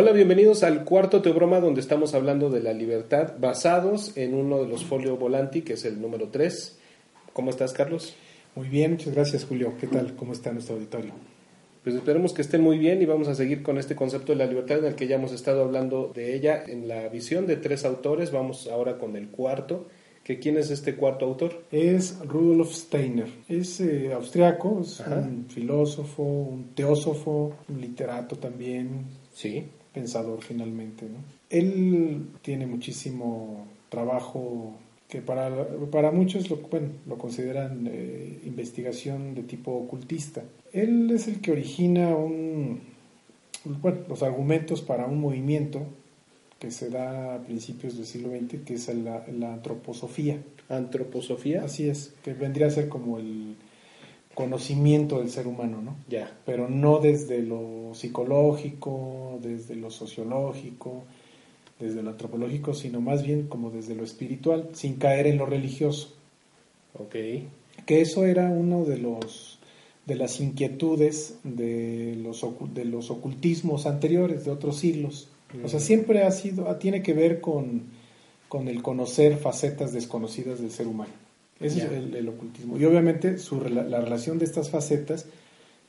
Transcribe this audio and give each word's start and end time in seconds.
Hola, 0.00 0.12
bienvenidos 0.12 0.62
al 0.62 0.84
cuarto 0.84 1.22
Teobroma 1.22 1.58
donde 1.58 1.80
estamos 1.80 2.14
hablando 2.14 2.50
de 2.50 2.62
la 2.62 2.72
libertad 2.72 3.32
basados 3.40 4.16
en 4.16 4.32
uno 4.32 4.62
de 4.62 4.68
los 4.68 4.84
folio 4.84 5.16
volanti 5.16 5.62
que 5.62 5.72
es 5.72 5.84
el 5.84 6.00
número 6.00 6.28
3. 6.28 6.78
¿Cómo 7.32 7.50
estás, 7.50 7.72
Carlos? 7.72 8.14
Muy 8.54 8.68
bien, 8.68 8.92
muchas 8.92 9.12
gracias 9.12 9.44
Julio. 9.44 9.72
¿Qué 9.80 9.88
tal? 9.88 10.14
¿Cómo 10.14 10.34
está 10.34 10.52
nuestro 10.52 10.76
auditorio? 10.76 11.10
Pues 11.82 11.96
esperemos 11.96 12.32
que 12.32 12.42
estén 12.42 12.60
muy 12.60 12.78
bien 12.78 13.02
y 13.02 13.06
vamos 13.06 13.26
a 13.26 13.34
seguir 13.34 13.64
con 13.64 13.76
este 13.76 13.96
concepto 13.96 14.30
de 14.30 14.38
la 14.38 14.46
libertad 14.46 14.78
en 14.78 14.84
el 14.84 14.94
que 14.94 15.08
ya 15.08 15.16
hemos 15.16 15.32
estado 15.32 15.64
hablando 15.64 16.12
de 16.14 16.36
ella 16.36 16.62
en 16.64 16.86
la 16.86 17.08
visión 17.08 17.48
de 17.48 17.56
tres 17.56 17.84
autores. 17.84 18.30
Vamos 18.30 18.68
ahora 18.68 18.98
con 18.98 19.16
el 19.16 19.30
cuarto. 19.30 19.88
Que 20.22 20.38
¿Quién 20.38 20.58
es 20.58 20.70
este 20.70 20.94
cuarto 20.94 21.24
autor? 21.24 21.64
Es 21.72 22.20
Rudolf 22.24 22.72
Steiner. 22.72 23.26
Es 23.48 23.80
eh, 23.80 24.12
austriaco, 24.12 24.80
es 24.82 25.00
Ajá. 25.00 25.16
un 25.16 25.46
filósofo, 25.48 26.22
un 26.22 26.72
teósofo, 26.76 27.56
un 27.68 27.80
literato 27.80 28.36
también, 28.36 29.06
Sí. 29.38 29.64
Pensador 29.92 30.42
finalmente. 30.42 31.06
¿no? 31.06 31.18
Él 31.50 32.26
tiene 32.42 32.66
muchísimo 32.66 33.66
trabajo 33.88 34.74
que 35.08 35.22
para, 35.22 35.50
para 35.90 36.10
muchos 36.10 36.50
lo, 36.50 36.56
bueno, 36.56 36.88
lo 37.06 37.16
consideran 37.16 37.88
eh, 37.90 38.40
investigación 38.44 39.34
de 39.34 39.42
tipo 39.42 39.72
ocultista. 39.72 40.42
Él 40.72 41.10
es 41.10 41.28
el 41.28 41.40
que 41.40 41.52
origina 41.52 42.14
un, 42.14 42.80
bueno, 43.64 44.00
los 44.08 44.22
argumentos 44.22 44.82
para 44.82 45.06
un 45.06 45.20
movimiento 45.20 45.86
que 46.58 46.70
se 46.70 46.90
da 46.90 47.36
a 47.36 47.38
principios 47.38 47.96
del 47.96 48.06
siglo 48.06 48.30
XX, 48.30 48.64
que 48.64 48.74
es 48.74 48.88
la, 48.94 49.24
la 49.28 49.54
antroposofía. 49.54 50.42
Antroposofía. 50.68 51.64
Así 51.64 51.88
es, 51.88 52.14
que 52.22 52.34
vendría 52.34 52.66
a 52.66 52.70
ser 52.70 52.88
como 52.88 53.18
el 53.18 53.54
conocimiento 54.38 55.18
del 55.18 55.30
ser 55.30 55.48
humano, 55.48 55.82
¿no? 55.82 55.96
Ya. 56.08 56.32
pero 56.46 56.68
no 56.68 57.00
desde 57.00 57.42
lo 57.42 57.90
psicológico, 57.92 59.40
desde 59.42 59.74
lo 59.74 59.90
sociológico, 59.90 61.02
desde 61.80 62.04
lo 62.04 62.10
antropológico, 62.10 62.72
sino 62.72 63.00
más 63.00 63.24
bien 63.24 63.48
como 63.48 63.72
desde 63.72 63.96
lo 63.96 64.04
espiritual, 64.04 64.68
sin 64.74 64.94
caer 64.94 65.26
en 65.26 65.38
lo 65.38 65.46
religioso. 65.46 66.14
Ok. 66.94 67.16
Que 67.84 68.00
eso 68.00 68.26
era 68.26 68.48
uno 68.48 68.84
de 68.84 68.98
los 68.98 69.58
de 70.06 70.14
las 70.14 70.38
inquietudes 70.38 71.40
de 71.42 72.16
los 72.22 72.46
de 72.72 72.84
los 72.84 73.10
ocultismos 73.10 73.86
anteriores 73.86 74.44
de 74.44 74.52
otros 74.52 74.76
siglos. 74.76 75.26
O 75.64 75.68
sea, 75.68 75.80
siempre 75.80 76.22
ha 76.22 76.30
sido 76.30 76.72
tiene 76.76 77.02
que 77.02 77.12
ver 77.12 77.40
con 77.40 77.82
con 78.48 78.68
el 78.68 78.82
conocer 78.82 79.36
facetas 79.36 79.92
desconocidas 79.92 80.60
del 80.60 80.70
ser 80.70 80.86
humano. 80.86 81.27
Ese 81.60 81.78
es 81.84 81.90
el, 81.92 82.14
el 82.14 82.28
ocultismo. 82.28 82.78
Y 82.78 82.84
obviamente 82.84 83.38
su, 83.38 83.60
la 83.60 84.00
relación 84.00 84.38
de 84.38 84.44
estas 84.44 84.70
facetas 84.70 85.26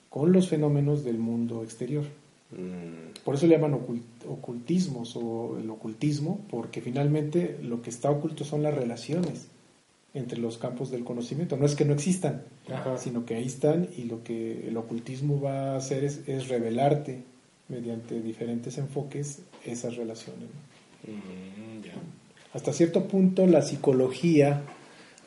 con 0.09 0.31
los 0.31 0.50
fenómenos 0.50 1.03
del 1.03 1.17
mundo 1.20 1.64
exterior. 1.64 2.03
Mm, 2.52 3.20
Por 3.23 3.36
eso 3.36 3.45
le 3.45 3.56
llaman 3.56 3.73
ocult- 3.73 4.28
ocultismos 4.28 5.16
o 5.16 5.59
el 5.59 5.70
ocultismo, 5.70 6.39
porque 6.50 6.81
finalmente 6.81 7.59
lo 7.61 7.81
que 7.84 7.92
está 7.92 8.09
oculto 8.09 8.44
son 8.44 8.64
las 8.64 8.73
relaciones 8.73 9.48
entre 10.16 10.39
los 10.39 10.58
campos 10.58 10.89
del 10.89 11.03
conocimiento. 11.03 11.56
No 11.58 11.67
es 11.67 11.76
que 11.76 11.86
no 11.86 11.94
existan, 11.94 12.42
Ajá. 12.73 12.98
sino 12.98 13.26
que 13.26 13.36
ahí 13.36 13.45
están 13.45 13.88
y 13.95 14.06
lo 14.06 14.23
que 14.23 14.67
el 14.67 14.76
ocultismo 14.78 15.39
va 15.39 15.73
a 15.73 15.78
hacer 15.78 16.04
es, 16.04 16.28
es 16.28 16.48
revelarte 16.48 17.22
mediante 17.67 18.20
diferentes 18.20 18.80
enfoques 18.80 19.44
esas 19.64 19.95
relaciones. 19.95 20.49
¿no? 21.05 21.14
mm. 21.14 21.60
Hasta 22.52 22.73
cierto 22.73 23.08
punto 23.08 23.45
la 23.45 23.61
psicología, 23.61 24.64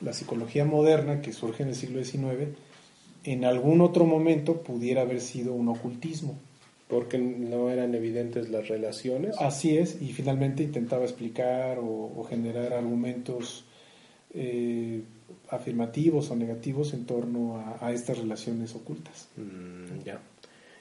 la 0.03 0.13
psicología 0.13 0.65
moderna 0.65 1.21
que 1.21 1.33
surge 1.33 1.63
en 1.63 1.71
el 1.71 1.75
siglo 1.75 2.05
XIX, 2.05 2.57
en 3.25 3.45
algún 3.45 3.81
otro 3.81 4.05
momento 4.05 4.63
pudiera 4.63 5.03
haber 5.03 5.21
sido 5.21 5.55
un 5.55 5.69
ocultismo. 5.69 6.39
Porque 6.89 7.17
no 7.17 7.71
eran 7.71 7.95
evidentes 7.95 8.51
las 8.51 8.69
relaciones. 8.69 9.35
Así 9.39 9.79
es, 9.79 10.03
y 10.03 10.13
finalmente 10.13 10.63
intentaba 10.63 11.05
explicar 11.05 11.79
o, 11.79 12.13
o 12.15 12.25
generar 12.29 12.75
argumentos 12.75 13.65
eh, 14.35 15.03
afirmativos 15.49 16.31
o 16.31 16.37
negativos 16.37 16.93
en 16.93 17.07
torno 17.07 17.57
a, 17.57 17.87
a 17.87 17.93
estas 17.93 18.19
relaciones 18.19 18.75
ocultas. 18.75 19.29
Mm, 19.37 20.05
ya. 20.05 20.21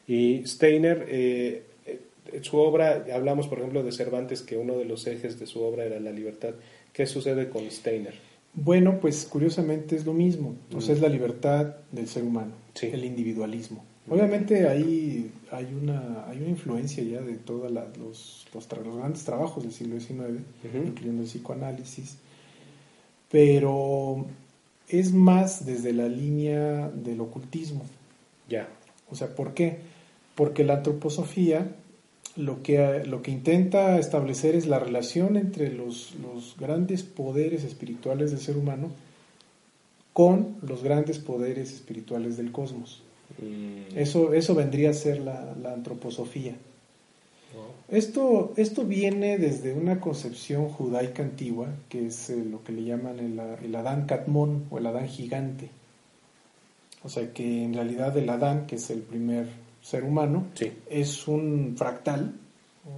Y 0.08 0.46
Steiner, 0.46 1.06
eh, 1.08 1.64
eh, 1.86 2.00
su 2.42 2.58
obra, 2.58 3.06
hablamos 3.14 3.48
por 3.48 3.60
ejemplo 3.60 3.84
de 3.84 3.92
Cervantes, 3.92 4.42
que 4.42 4.58
uno 4.58 4.78
de 4.78 4.86
los 4.86 5.08
ejes 5.08 5.40
de 5.40 5.48
su 5.48 5.62
obra 5.62 5.86
era 5.86 6.00
la 6.00 6.12
libertad. 6.12 6.54
¿Qué 6.92 7.06
sucede 7.06 7.50
con 7.50 7.70
Steiner? 7.70 8.31
Bueno, 8.54 9.00
pues 9.00 9.26
curiosamente 9.26 9.96
es 9.96 10.06
lo 10.06 10.14
mismo, 10.14 10.56
o 10.76 10.82
sea, 10.82 10.94
es 10.94 11.02
la 11.02 11.08
libertad 11.10 11.76
del 11.92 12.08
ser 12.08 12.24
humano, 12.24 12.52
Sí. 12.74 12.88
el 12.92 13.06
individualismo. 13.06 13.84
Obviamente 14.10 14.68
ahí 14.68 15.32
hay 15.52 15.74
una, 15.74 16.26
hay 16.28 16.40
una 16.40 16.50
influencia 16.50 17.02
ya 17.04 17.22
de 17.22 17.36
todos 17.36 17.72
los, 17.72 18.46
los, 18.54 18.70
tra- 18.70 18.84
los 18.84 18.98
grandes 18.98 19.24
trabajos 19.24 19.64
del 19.64 19.72
siglo 19.72 19.98
XIX, 20.00 20.42
incluyendo 20.86 21.22
el 21.22 21.28
psicoanálisis, 21.30 22.18
pero 23.30 24.26
es 24.90 25.14
más 25.14 25.66
desde 25.66 25.94
la 25.94 26.08
línea 26.10 26.90
del 26.90 27.22
ocultismo. 27.22 27.84
Ya. 28.50 28.68
O 29.10 29.16
sea, 29.16 29.34
¿por 29.36 29.54
qué? 29.54 29.78
Porque 30.36 30.64
la 30.64 30.76
antroposofía 30.78 31.76
lo 32.38 32.64
que, 32.64 33.04
lo 33.06 33.22
que 33.22 33.32
intenta 33.32 34.00
establecer 34.00 34.56
es 34.56 34.66
la 34.68 34.80
relación 34.80 35.38
entre 35.38 35.72
los, 35.72 36.16
los 36.22 36.56
grandes 36.58 37.04
poderes 37.04 37.64
espirituales 37.64 38.32
del 38.32 38.40
ser 38.40 38.58
humano 38.58 38.90
con 40.14 40.56
los 40.62 40.84
grandes 40.84 41.20
poderes 41.20 41.72
espirituales 41.72 42.38
del 42.38 42.52
cosmos. 42.52 43.02
Mm, 43.40 43.98
Eso, 43.98 44.34
eso 44.34 44.56
vendría 44.56 44.90
a 44.90 44.94
ser 44.94 45.20
la, 45.20 45.56
la 45.62 45.74
antroposofía. 45.74 46.56
Esto, 47.90 48.54
esto 48.56 48.86
viene 48.86 49.38
desde 49.38 49.74
una 49.74 50.00
concepción 50.00 50.70
judaica 50.70 51.24
antigua, 51.24 51.68
que 51.90 52.08
es 52.08 52.30
eh, 52.30 52.42
lo 52.50 52.64
que 52.64 52.72
le 52.72 52.84
llaman 52.86 53.20
el, 53.20 53.38
el 53.66 53.76
Adán 53.76 54.06
Catmón 54.06 54.64
o 54.70 54.78
el 54.78 54.86
Adán 54.86 55.10
gigante. 55.10 55.70
O 57.04 57.10
sea 57.10 57.34
que 57.34 57.66
en 57.66 57.74
realidad 57.74 58.16
el 58.18 58.30
Adán, 58.30 58.68
que 58.68 58.76
es 58.76 58.90
el 58.90 59.02
primer 59.02 59.48
ser 59.82 60.04
humano, 60.04 60.46
Sí. 60.54 60.72
es 60.90 61.28
un 61.28 61.76
fractal, 61.78 62.34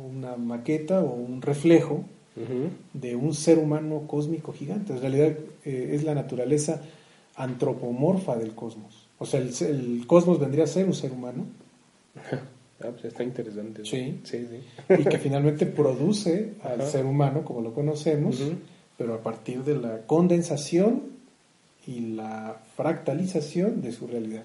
una 0.05 0.35
maqueta 0.37 1.01
o 1.01 1.13
un 1.13 1.41
reflejo 1.41 2.03
de 2.93 3.15
un 3.15 3.33
ser 3.33 3.59
humano 3.59 4.03
cósmico 4.07 4.53
gigante. 4.53 4.93
En 4.93 5.01
realidad 5.01 5.33
eh, 5.65 5.91
es 5.93 6.03
la 6.03 6.15
naturaleza 6.15 6.81
antropomorfa 7.35 8.35
del 8.37 8.53
cosmos. 8.55 9.07
O 9.19 9.25
sea, 9.25 9.39
el, 9.39 9.51
el 9.61 10.07
cosmos 10.07 10.39
vendría 10.39 10.63
a 10.63 10.67
ser 10.67 10.85
un 10.85 10.93
ser 10.93 11.11
humano 11.11 11.45
Ah, 12.83 12.89
pues 12.91 13.05
está 13.05 13.23
interesante. 13.23 13.79
¿no? 13.79 13.85
Sí. 13.85 14.19
Sí, 14.23 14.45
sí. 14.49 14.93
y 14.99 15.05
que 15.05 15.17
finalmente 15.17 15.65
produce 15.65 16.53
al 16.63 16.81
Ajá. 16.81 16.89
ser 16.89 17.05
humano 17.05 17.45
como 17.45 17.61
lo 17.61 17.73
conocemos, 17.73 18.41
pero 18.97 19.13
a 19.13 19.21
partir 19.21 19.63
de 19.63 19.75
la 19.75 19.99
condensación 20.05 21.03
y 21.87 21.99
la 22.15 22.57
fractalización 22.75 23.81
de 23.81 23.91
su 23.93 24.07
realidad. 24.07 24.43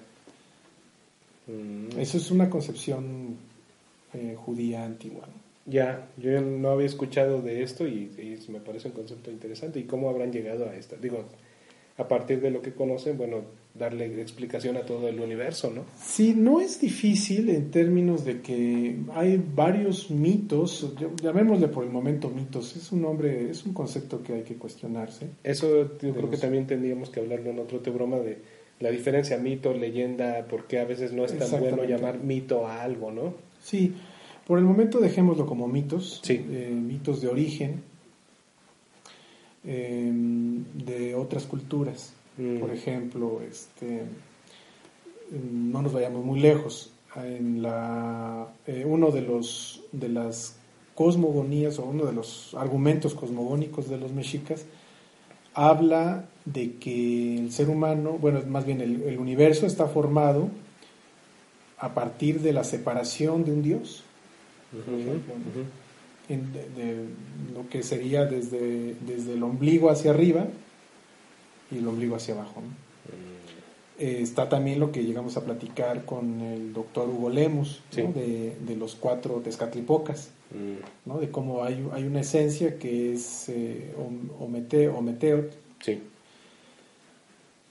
Mm, 1.49 1.99
Eso 1.99 2.17
es 2.17 2.31
una 2.31 2.49
concepción 2.49 3.37
eh, 4.13 4.35
judía 4.37 4.85
antigua. 4.85 5.27
¿no? 5.27 5.49
Ya, 5.71 6.07
yo 6.17 6.41
no 6.41 6.69
había 6.69 6.87
escuchado 6.87 7.41
de 7.41 7.63
esto 7.63 7.87
y, 7.87 8.11
y 8.17 8.51
me 8.51 8.59
parece 8.59 8.87
un 8.89 8.93
concepto 8.93 9.31
interesante. 9.31 9.79
¿Y 9.79 9.83
cómo 9.83 10.09
habrán 10.09 10.31
llegado 10.31 10.67
a 10.69 10.75
esta? 10.75 10.95
Digo, 10.95 11.25
a 11.97 12.07
partir 12.07 12.41
de 12.41 12.49
lo 12.49 12.61
que 12.61 12.73
conocen, 12.73 13.17
bueno, 13.17 13.41
darle 13.77 14.21
explicación 14.21 14.77
a 14.77 14.81
todo 14.81 15.07
el 15.07 15.19
universo, 15.19 15.69
¿no? 15.73 15.83
Sí, 16.01 16.33
no 16.35 16.59
es 16.59 16.81
difícil 16.81 17.49
en 17.49 17.71
términos 17.71 18.25
de 18.25 18.41
que 18.41 18.95
hay 19.13 19.41
varios 19.55 20.09
mitos, 20.09 20.93
llamémosle 21.21 21.67
por 21.67 21.83
el 21.83 21.91
momento 21.91 22.29
mitos, 22.29 22.75
es 22.75 22.91
un 22.91 23.01
nombre, 23.01 23.51
es 23.51 23.65
un 23.65 23.73
concepto 23.73 24.23
que 24.23 24.33
hay 24.33 24.43
que 24.43 24.55
cuestionarse. 24.55 25.27
Eso 25.43 25.97
yo 26.01 26.13
creo 26.13 26.29
que 26.29 26.37
también 26.37 26.65
tendríamos 26.65 27.09
que 27.09 27.19
hablarlo 27.19 27.51
en 27.51 27.59
otro 27.59 27.79
teorema 27.79 28.17
de 28.17 28.39
la 28.79 28.89
diferencia 28.91 29.37
mito, 29.37 29.73
leyenda, 29.73 30.45
porque 30.49 30.79
a 30.79 30.85
veces 30.85 31.11
no 31.11 31.25
es 31.25 31.37
tan 31.37 31.59
bueno 31.59 31.83
llamar 31.83 32.19
mito 32.19 32.65
a 32.65 32.81
algo, 32.81 33.11
¿no? 33.11 33.33
Sí, 33.61 33.93
por 34.47 34.57
el 34.57 34.65
momento 34.65 34.99
dejémoslo 34.99 35.45
como 35.45 35.67
mitos, 35.67 36.21
Sí. 36.23 36.45
eh, 36.49 36.71
mitos 36.71 37.21
de 37.21 37.27
origen 37.27 37.83
eh, 39.65 40.11
de 40.13 41.15
otras 41.15 41.43
culturas. 41.45 42.13
Mm. 42.37 42.59
Por 42.59 42.71
ejemplo, 42.71 43.41
este, 43.41 44.03
no 45.31 45.81
nos 45.81 45.93
vayamos 45.93 46.23
muy 46.23 46.39
lejos. 46.39 46.91
En 47.15 47.61
la, 47.61 48.47
eh, 48.67 48.85
uno 48.87 49.11
de 49.11 49.21
los 49.21 49.83
de 49.91 50.09
las 50.09 50.55
cosmogonías 50.95 51.79
o 51.79 51.85
uno 51.85 52.05
de 52.05 52.13
los 52.13 52.53
argumentos 52.53 53.13
cosmogónicos 53.15 53.89
de 53.89 53.97
los 53.97 54.11
mexicas 54.11 54.65
habla 55.53 56.25
de 56.53 56.73
que 56.75 57.37
el 57.37 57.51
ser 57.51 57.69
humano, 57.69 58.17
bueno, 58.19 58.41
más 58.47 58.65
bien 58.65 58.81
el, 58.81 59.03
el 59.03 59.19
universo 59.19 59.65
está 59.65 59.87
formado 59.87 60.49
a 61.77 61.93
partir 61.93 62.41
de 62.41 62.53
la 62.53 62.63
separación 62.63 63.45
de 63.45 63.51
un 63.51 63.61
Dios, 63.61 64.03
por 64.71 64.93
ejemplo, 64.99 65.33
¿no? 65.35 65.79
En- 66.33 66.53
de, 66.53 66.59
de 66.69 67.05
lo 67.55 67.67
que 67.69 67.81
sería 67.81 68.25
desde, 68.25 68.95
desde 69.05 69.33
el 69.33 69.41
ombligo 69.43 69.89
hacia 69.89 70.11
arriba 70.11 70.45
y 71.71 71.77
el 71.77 71.87
ombligo 71.87 72.15
hacia 72.15 72.35
abajo. 72.35 72.61
¿no? 72.61 72.89
Eh, 73.99 74.19
está 74.21 74.47
también 74.47 74.79
lo 74.79 74.91
que 74.91 75.03
llegamos 75.03 75.35
a 75.37 75.43
platicar 75.43 76.05
con 76.05 76.39
el 76.41 76.71
doctor 76.73 77.09
Hugo 77.09 77.29
Lemus, 77.29 77.81
de, 78.13 78.55
de 78.65 78.75
los 78.75 78.95
cuatro 78.95 79.35
tezcatlipocas, 79.43 80.31
Mm, 80.51 81.07
¿no? 81.07 81.19
de 81.19 81.29
cómo 81.29 81.63
hay, 81.63 81.87
hay 81.93 82.05
una 82.05 82.21
esencia 82.21 82.79
que 82.79 83.13
es 83.13 83.49
eh, 83.49 83.93
Om- 83.99 84.31
Omete- 84.41 84.87
Ometeot, 84.91 85.53
Sí, 85.79 86.01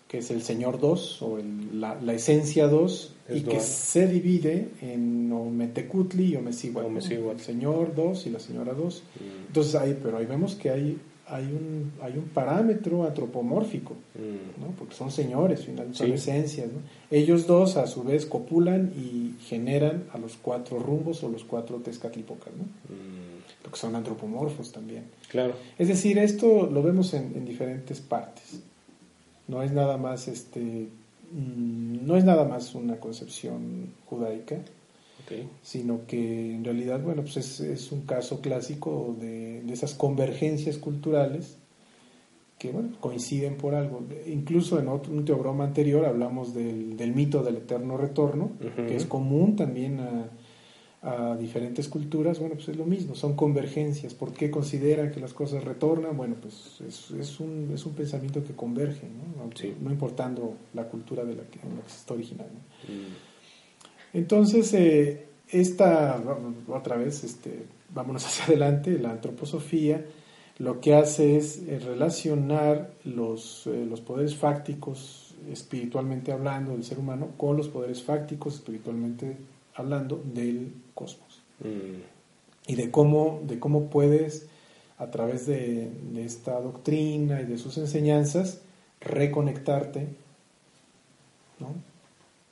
que 0.09 0.19
es 0.19 0.31
el 0.31 0.43
Señor 0.43 0.81
2 0.81 1.23
o 1.23 1.39
el- 1.39 1.81
la, 1.81 2.01
la 2.01 2.15
esencia 2.15 2.67
2 2.67 3.15
Es 3.29 3.37
y 3.37 3.43
que 3.43 3.61
se 3.61 4.09
divide 4.09 4.69
en 4.81 5.31
Ometecutli 5.31 6.33
y. 6.33 6.37
Omecihuatl. 6.37 7.29
el 7.31 7.41
Señor 7.41 7.95
2 7.95 8.27
y 8.27 8.31
la 8.31 8.39
Señora 8.41 8.73
2. 8.73 9.03
Entonces 9.49 9.75
ahí, 9.75 9.99
pero 10.03 10.17
ahí 10.17 10.25
vemos 10.27 10.55
que 10.55 10.71
hay, 10.71 10.99
hay, 11.27 11.45
un, 11.45 11.93
hay 12.01 12.15
un 12.17 12.25
parámetro 12.25 13.05
antropomórfico, 13.07 13.95
Mm, 14.19 14.61
¿no? 14.63 14.69
porque 14.79 14.95
son 14.97 15.11
señores, 15.13 15.65
finalmente, 15.67 15.99
son 15.99 16.11
esencias. 16.13 16.69
¿no? 16.73 16.81
Ellos 17.11 17.47
dos 17.47 17.77
a 17.77 17.87
su 17.87 18.03
vez 18.03 18.25
copulan 18.27 18.93
y 18.97 19.35
generan 19.45 20.05
a 20.13 20.19
los 20.19 20.37
cuatro 20.39 20.79
rumbos 20.81 21.23
o 21.23 21.29
los 21.29 21.45
cuatro 21.45 21.77
tezcatlipocas, 21.77 22.53
¿no? 22.57 22.65
mm, 22.65 23.63
porque 23.63 23.79
son 23.79 23.95
antropomorfos 23.95 24.73
también. 24.73 25.05
Claro. 25.31 25.53
Es 25.79 25.87
decir, 25.89 26.19
esto 26.19 26.67
lo 26.73 26.83
vemos 26.83 27.13
en, 27.15 27.35
en 27.37 27.45
diferentes 27.45 28.01
partes. 28.01 28.61
No 29.49 29.63
es 29.63 29.73
nada 29.73 29.97
más 29.97 30.29
este 30.29 30.89
mm, 31.33 32.07
no 32.07 32.17
es 32.17 32.25
nada 32.25 32.45
más 32.45 32.75
una 32.75 32.97
concepción 32.97 33.93
judaica, 34.07 34.57
sino 35.63 36.07
que 36.07 36.55
en 36.55 36.65
realidad, 36.65 37.03
bueno, 37.03 37.21
pues 37.23 37.37
es, 37.37 37.61
es 37.61 37.93
un 37.93 38.03
caso 38.03 38.41
clásico 38.41 39.15
de, 39.21 39.63
de 39.63 39.73
esas 39.75 39.93
convergencias 39.93 40.79
culturales 40.79 41.59
que, 42.59 42.73
bueno, 42.73 42.91
coinciden 43.01 43.57
por 43.57 43.75
algo. 43.75 44.03
Incluso 44.27 44.81
en 44.81 44.89
otro, 44.89 45.13
un 45.13 45.25
teograma 45.25 45.65
anterior 45.65 46.05
hablamos 46.07 46.55
del, 46.55 46.97
del 46.97 47.15
mito 47.15 47.43
del 47.43 47.57
eterno 47.57 47.97
retorno, 47.97 48.53
que 48.75 48.97
es 48.97 49.05
común 49.05 49.55
también 49.55 50.01
a, 50.01 50.31
a 51.03 51.37
diferentes 51.37 51.87
culturas. 51.89 52.39
Bueno, 52.41 52.55
pues 52.57 52.69
es 52.69 52.77
lo 52.77 52.85
mismo, 52.85 53.15
son 53.15 53.35
convergencias. 53.37 54.15
¿Por 54.15 54.33
qué 54.33 54.51
consideran 54.51 55.11
que 55.13 55.21
las 55.21 55.33
cosas 55.33 55.63
retornan? 55.65 56.17
Bueno, 56.17 56.35
pues 56.41 56.81
es, 56.87 57.11
es, 57.13 57.41
un, 57.41 57.71
es 57.73 57.87
un 57.87 57.93
pensamiento 57.95 58.43
que 58.45 58.55
converge, 58.55 59.07
¿no? 59.07 59.43
Aunque- 59.43 59.59
Sí. 59.63 59.75
no 59.81 59.91
importando 59.91 60.55
la 60.75 60.85
cultura 60.89 61.25
de 61.25 61.35
la 61.37 61.43
que, 61.45 61.61
en 61.61 61.77
la 61.77 61.83
que 61.83 61.91
se 61.91 61.97
está 61.99 62.15
originando. 62.15 62.55
Mm, 62.89 64.17
Entonces, 64.19 64.73
eh, 64.75 65.27
esta, 65.51 66.23
otra 66.69 66.97
vez, 66.97 67.25
este, 67.25 67.65
vámonos 67.95 68.25
hacia 68.27 68.45
adelante, 68.47 68.99
la 68.99 69.11
antroposofía 69.13 70.05
lo 70.59 70.81
que 70.81 70.95
hace 70.95 71.37
es 71.37 71.59
eh, 71.69 71.79
relacionar 71.79 72.91
los, 73.05 73.69
eh, 73.69 73.87
los 73.89 74.01
poderes 74.01 74.35
fácticos, 74.35 75.37
espiritualmente 75.53 76.33
hablando, 76.33 76.73
del 76.73 76.83
ser 76.83 76.99
humano, 76.99 77.29
con 77.37 77.57
los 77.57 77.69
poderes 77.69 78.03
fácticos, 78.03 78.57
espiritualmente 78.57 79.37
hablando, 79.79 80.23
del 80.35 80.73
cosmos. 80.95 81.43
mm, 81.61 82.71
Y 82.71 82.75
de 82.75 82.91
cómo, 82.91 83.41
de 83.47 83.59
cómo 83.59 83.89
puedes, 83.89 84.47
a 84.99 85.11
través 85.11 85.47
de, 85.47 85.91
de 86.13 86.25
esta 86.25 86.61
doctrina 86.61 87.41
y 87.41 87.47
de 87.47 87.57
sus 87.59 87.79
enseñanzas, 87.79 88.61
reconectarte, 89.01 90.09
¿no? 91.61 91.69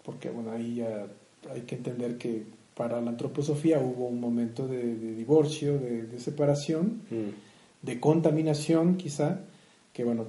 Porque, 0.05 0.31
bueno, 0.31 0.53
ahí 0.53 0.77
ya 0.77 1.07
hay 1.53 1.63
que 1.63 1.75
entender 1.77 2.17
que 2.19 2.45
para 2.77 3.01
la 3.01 3.11
antroposofía 3.11 3.81
hubo 3.81 4.07
un 4.07 4.21
momento 4.21 4.69
de, 4.69 4.95
de 4.97 5.15
divorcio, 5.15 5.79
de, 5.79 6.05
de 6.05 6.21
separación, 6.21 7.03
mm, 7.11 7.87
de 7.87 8.01
contaminación 8.01 8.97
quizá, 8.97 9.41
que, 9.93 10.05
bueno, 10.05 10.27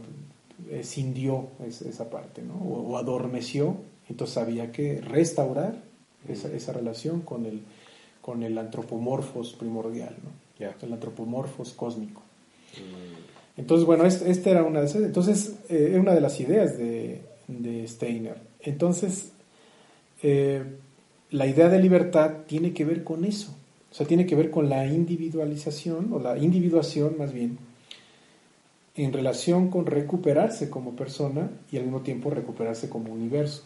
escindió 0.72 1.50
es- 1.68 1.82
esa 1.82 2.10
parte, 2.10 2.42
¿no? 2.42 2.56
O, 2.56 2.82
o 2.94 2.98
adormeció, 2.98 3.78
entonces 4.10 4.38
había 4.38 4.72
que 4.72 5.02
restaurar 5.02 5.84
esa, 6.30 6.52
esa 6.52 6.74
relación 6.74 7.22
con 7.22 7.46
el, 7.46 7.62
con 8.22 8.44
el 8.44 8.58
antropomorfos 8.58 9.54
primordial. 9.54 10.16
El 10.60 10.94
antropomorfos 10.94 11.74
cósmico. 11.74 12.22
Entonces, 13.58 13.86
bueno, 13.86 14.06
este, 14.06 14.30
este 14.30 14.52
era 14.52 14.64
una 14.64 14.80
de 14.80 14.86
esas, 14.86 15.04
entonces, 15.04 15.56
eh, 15.70 15.98
una 16.00 16.14
de 16.14 16.22
las 16.22 16.40
ideas 16.40 16.78
de, 16.78 17.22
de 17.48 17.88
Steiner. 17.88 18.38
Entonces, 18.62 19.32
eh, 20.24 20.64
la 21.32 21.48
idea 21.48 21.70
de 21.70 21.80
libertad 21.80 22.32
tiene 22.48 22.74
que 22.74 22.86
ver 22.86 23.04
con 23.04 23.26
eso. 23.26 23.54
O 23.92 23.96
sea, 23.96 24.06
tiene 24.06 24.26
que 24.26 24.36
ver 24.36 24.52
con 24.52 24.70
la 24.70 24.86
individualización, 24.86 26.12
o 26.14 26.20
la 26.20 26.38
individuación 26.38 27.18
más 27.18 27.34
bien, 27.34 27.58
en 28.96 29.14
relación 29.14 29.70
con 29.70 29.86
recuperarse 29.86 30.70
como 30.70 30.96
persona 30.96 31.50
y 31.72 31.78
al 31.78 31.84
mismo 31.84 32.02
tiempo 32.02 32.30
recuperarse 32.30 32.90
como 32.90 33.14
universo. 33.14 33.64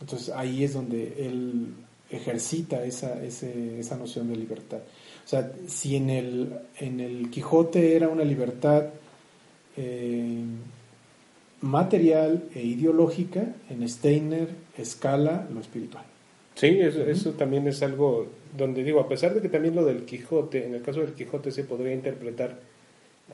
Entonces 0.00 0.30
ahí 0.30 0.64
es 0.64 0.74
donde 0.74 1.14
él 1.26 1.66
ejercita 2.10 2.84
esa, 2.84 3.22
ese- 3.24 3.78
esa 3.78 3.96
noción 3.96 4.28
de 4.28 4.36
libertad. 4.36 4.78
O 5.24 5.28
sea, 5.28 5.52
si 5.66 5.96
en 5.96 6.08
el, 6.10 6.48
en 6.78 7.00
el 7.00 7.30
Quijote 7.30 7.94
era 7.96 8.08
una 8.08 8.24
libertad 8.24 8.86
eh, 9.76 10.40
material 11.60 12.44
e 12.54 12.62
ideológica, 12.62 13.54
en 13.68 13.88
Steiner 13.88 14.48
escala 14.76 15.46
lo 15.52 15.60
espiritual. 15.60 16.04
Sí, 16.54 16.78
eso, 16.80 17.02
eso 17.02 17.32
también 17.32 17.66
es 17.68 17.82
algo 17.82 18.26
donde 18.56 18.82
digo, 18.82 19.00
a 19.00 19.08
pesar 19.08 19.34
de 19.34 19.40
que 19.42 19.48
también 19.48 19.74
lo 19.74 19.84
del 19.84 20.04
Quijote, 20.04 20.66
en 20.66 20.74
el 20.74 20.82
caso 20.82 21.00
del 21.00 21.12
Quijote 21.14 21.50
se 21.52 21.64
podría 21.64 21.92
interpretar, 21.94 22.58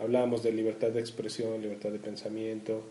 hablábamos 0.01 0.43
de 0.43 0.53
libertad 0.53 0.89
de 0.89 1.01
expresión, 1.01 1.61
libertad 1.63 1.91
de 1.91 1.99
pensamiento, 1.99 2.83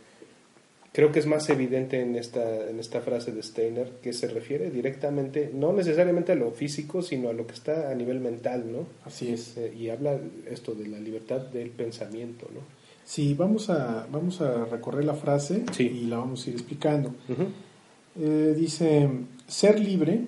creo 0.93 1.11
que 1.11 1.19
es 1.19 1.25
más 1.25 1.49
evidente 1.49 1.99
en 1.99 2.15
esta, 2.15 2.69
en 2.69 2.79
esta 2.79 3.01
frase 3.01 3.31
de 3.33 3.43
Steiner 3.43 3.89
que 4.01 4.13
se 4.13 4.27
refiere 4.27 4.69
directamente, 4.69 5.51
no 5.53 5.73
necesariamente 5.73 6.31
a 6.31 6.35
lo 6.35 6.51
físico, 6.51 7.01
sino 7.01 7.27
a 7.29 7.33
lo 7.33 7.45
que 7.45 7.53
está 7.53 7.89
a 7.91 7.95
nivel 7.95 8.19
mental, 8.21 8.71
¿no? 8.71 8.85
Así 9.03 9.33
es. 9.33 9.57
Eh, 9.57 9.73
Y 9.77 9.89
habla 9.89 10.17
esto 10.49 10.73
de 10.73 10.87
la 10.87 10.99
libertad 10.99 11.41
del 11.41 11.71
pensamiento, 11.71 12.47
¿no? 12.53 12.61
Sí, 13.05 13.33
vamos 13.33 13.69
a, 13.69 14.07
vamos 14.09 14.39
a 14.39 14.63
recorrer 14.65 15.03
la 15.03 15.15
frase 15.15 15.65
Sí. 15.73 15.83
y 15.83 16.05
la 16.05 16.17
vamos 16.19 16.45
a 16.45 16.49
ir 16.51 16.55
explicando. 16.55 17.13
Eh, 18.17 18.53
dice, 18.55 19.09
ser 19.47 19.79
libre 19.79 20.21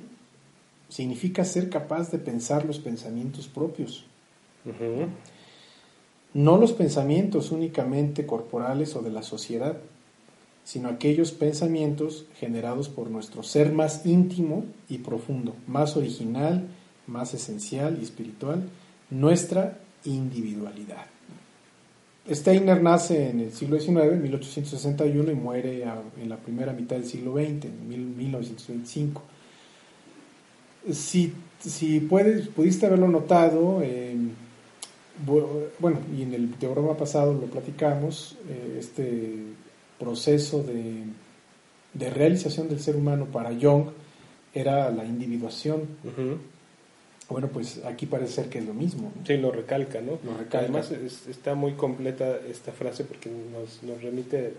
significa 0.90 1.46
ser 1.46 1.70
capaz 1.70 2.12
de 2.12 2.18
pensar 2.18 2.66
los 2.66 2.80
pensamientos 2.80 3.48
propios, 3.48 4.06
no 6.34 6.58
los 6.58 6.74
pensamientos 6.74 7.52
únicamente 7.52 8.26
corporales 8.26 8.96
o 8.96 9.02
de 9.02 9.10
la 9.12 9.24
sociedad, 9.24 9.78
sino 10.66 10.90
aquellos 10.90 11.32
pensamientos 11.32 12.26
generados 12.38 12.90
por 12.90 13.10
nuestro 13.10 13.44
ser 13.44 13.72
más 13.72 14.06
íntimo 14.06 14.66
y 14.90 14.98
profundo, 14.98 15.56
más 15.68 15.96
original, 15.96 16.68
más 17.08 17.34
esencial 17.34 17.98
y 18.02 18.04
espiritual, 18.04 18.64
nuestra 19.12 19.78
individualidad. 20.04 21.06
Steiner 22.28 22.82
nace 22.82 23.30
en 23.30 23.40
el 23.42 23.54
siglo 23.54 23.80
XIX, 23.80 24.14
en 24.14 24.24
1861, 24.24 25.32
y 25.32 25.36
muere 25.36 25.84
en 26.20 26.28
la 26.30 26.38
primera 26.38 26.74
mitad 26.74 26.96
del 26.96 27.06
siglo 27.06 27.34
XX, 27.36 27.66
en 27.66 27.88
mil- 27.88 28.16
1925. 28.18 29.22
Si, 30.92 31.34
si 31.60 32.00
puedes, 32.00 32.48
pudiste 32.48 32.86
haberlo 32.88 33.08
notado, 33.08 33.82
eh, 33.84 34.16
bu- 35.26 35.46
bueno, 35.80 36.00
y 36.18 36.24
en 36.24 36.34
el 36.34 36.52
teorema 36.56 36.96
pasado 36.98 37.34
lo 37.34 37.46
platicamos, 37.48 38.38
eh, 38.50 38.78
este 38.80 39.34
proceso 40.00 40.64
de, 40.64 41.04
de 41.94 42.10
realización 42.10 42.68
del 42.70 42.80
ser 42.80 42.96
humano 42.96 43.26
para 43.26 43.52
Jung 43.60 43.88
era 44.54 44.90
la 44.92 45.06
individuación. 45.06 45.82
Ujú. 46.04 46.38
Bueno, 47.30 47.48
pues 47.48 47.82
aquí 47.86 48.06
parece 48.06 48.34
ser 48.34 48.50
que 48.50 48.60
es 48.60 48.66
lo 48.66 48.74
mismo. 48.74 49.12
¿no? 49.16 49.26
Sí, 49.26 49.38
lo 49.38 49.52
recalca, 49.52 50.00
¿no? 50.00 50.20
Lo 50.24 50.34
recalca. 50.38 50.60
Además 50.60 50.92
es- 50.92 51.28
está 51.28 51.56
muy 51.56 51.74
completa 51.74 52.38
esta 52.50 52.72
frase 52.72 53.04
porque 53.04 53.30
nos, 53.30 53.82
nos 53.84 54.02
remite 54.04 54.54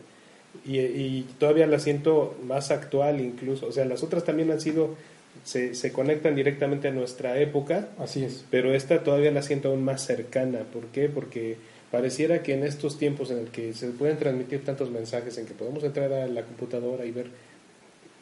y, 0.64 0.78
y 0.80 1.26
todavía 1.38 1.66
la 1.66 1.78
siento 1.78 2.34
más 2.44 2.70
actual 2.72 3.20
incluso. 3.20 3.66
O 3.68 3.72
sea, 3.72 3.84
las 3.84 4.02
otras 4.02 4.24
también 4.24 4.50
han 4.50 4.60
sido, 4.60 4.96
se, 5.44 5.74
se 5.76 5.92
conectan 5.92 6.34
directamente 6.34 6.88
a 6.88 6.90
nuestra 6.90 7.38
época, 7.38 7.88
Así 7.98 8.24
es. 8.24 8.44
pero 8.50 8.74
esta 8.74 9.04
todavía 9.04 9.30
la 9.30 9.42
siento 9.42 9.68
aún 9.68 9.84
más 9.84 10.04
cercana. 10.04 10.60
¿Por 10.72 10.86
qué? 10.86 11.08
Porque 11.08 11.56
pareciera 11.96 12.42
que 12.42 12.52
en 12.52 12.62
estos 12.62 12.98
tiempos 12.98 13.30
en 13.30 13.38
el 13.38 13.46
que 13.46 13.72
se 13.72 13.88
pueden 13.88 14.18
transmitir 14.18 14.62
tantos 14.62 14.90
mensajes, 14.90 15.38
en 15.38 15.46
que 15.46 15.54
podemos 15.54 15.82
entrar 15.82 16.12
a 16.12 16.26
la 16.26 16.42
computadora 16.42 17.06
y 17.06 17.10
ver, 17.10 17.28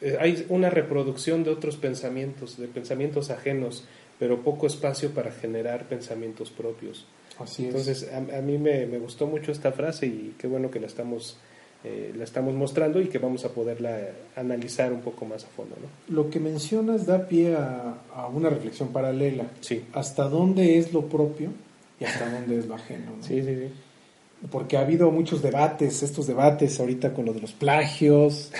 eh, 0.01 0.15
hay 0.17 0.45
una 0.47 0.69
reproducción 0.69 1.43
de 1.43 1.49
otros 1.49 1.75
pensamientos, 1.75 2.57
de 2.57 2.69
pensamientos 2.69 3.31
ajenos, 3.31 3.83
pero 4.17 4.43
poco 4.43 4.65
espacio 4.65 5.11
para 5.11 5.29
generar 5.33 5.89
pensamientos 5.89 6.51
propios. 6.51 7.05
Así 7.37 7.63
es. 7.63 7.67
Entonces, 7.67 8.09
a, 8.13 8.37
a 8.37 8.41
mí 8.41 8.57
me, 8.57 8.85
me 8.85 8.97
gustó 8.97 9.27
mucho 9.27 9.51
esta 9.51 9.73
frase 9.73 10.05
y 10.05 10.35
qué 10.39 10.47
bueno 10.47 10.71
que 10.71 10.79
la 10.79 10.87
estamos, 10.87 11.35
eh, 11.83 12.13
la 12.17 12.23
estamos 12.23 12.53
mostrando 12.53 13.01
y 13.01 13.07
que 13.07 13.17
vamos 13.17 13.43
a 13.43 13.49
poderla 13.49 13.99
eh, 13.99 14.13
analizar 14.37 14.93
un 14.93 15.01
poco 15.01 15.25
más 15.25 15.43
a 15.43 15.47
fondo. 15.47 15.75
¿no? 15.81 16.15
Lo 16.15 16.29
que 16.29 16.39
mencionas 16.39 17.05
da 17.05 17.27
pie 17.27 17.55
a, 17.57 17.95
a 18.13 18.27
una 18.27 18.49
reflexión 18.49 18.93
paralela. 18.93 19.47
Sí. 19.59 19.83
¿Hasta 19.91 20.29
dónde 20.29 20.77
es 20.77 20.93
lo 20.93 21.07
propio 21.07 21.49
y 21.99 22.03
hasta 22.05 22.29
dónde 22.29 22.59
es 22.59 22.67
lo 22.67 22.75
ajeno? 22.75 23.11
¿no? 23.17 23.23
Sí, 23.23 23.41
sí, 23.41 23.55
sí. 23.55 24.47
Porque 24.51 24.77
ha 24.77 24.81
habido 24.81 25.09
muchos 25.11 25.41
debates, 25.41 26.03
estos 26.03 26.27
debates 26.27 26.79
ahorita 26.79 27.13
con 27.13 27.25
lo 27.25 27.33
de 27.33 27.39
los 27.41 27.53
plagios, 27.53 28.51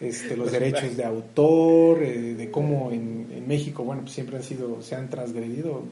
este, 0.00 0.36
los 0.36 0.52
derechos 0.52 0.96
de 0.96 1.04
autor, 1.04 2.02
eh, 2.02 2.34
de 2.34 2.50
cómo 2.50 2.90
en, 2.92 3.28
en 3.34 3.48
México, 3.48 3.82
bueno, 3.84 4.02
pues 4.02 4.14
siempre 4.14 4.36
han 4.36 4.42
sido, 4.42 4.82
se 4.82 4.94
han 4.94 5.08
transgredido 5.10 5.82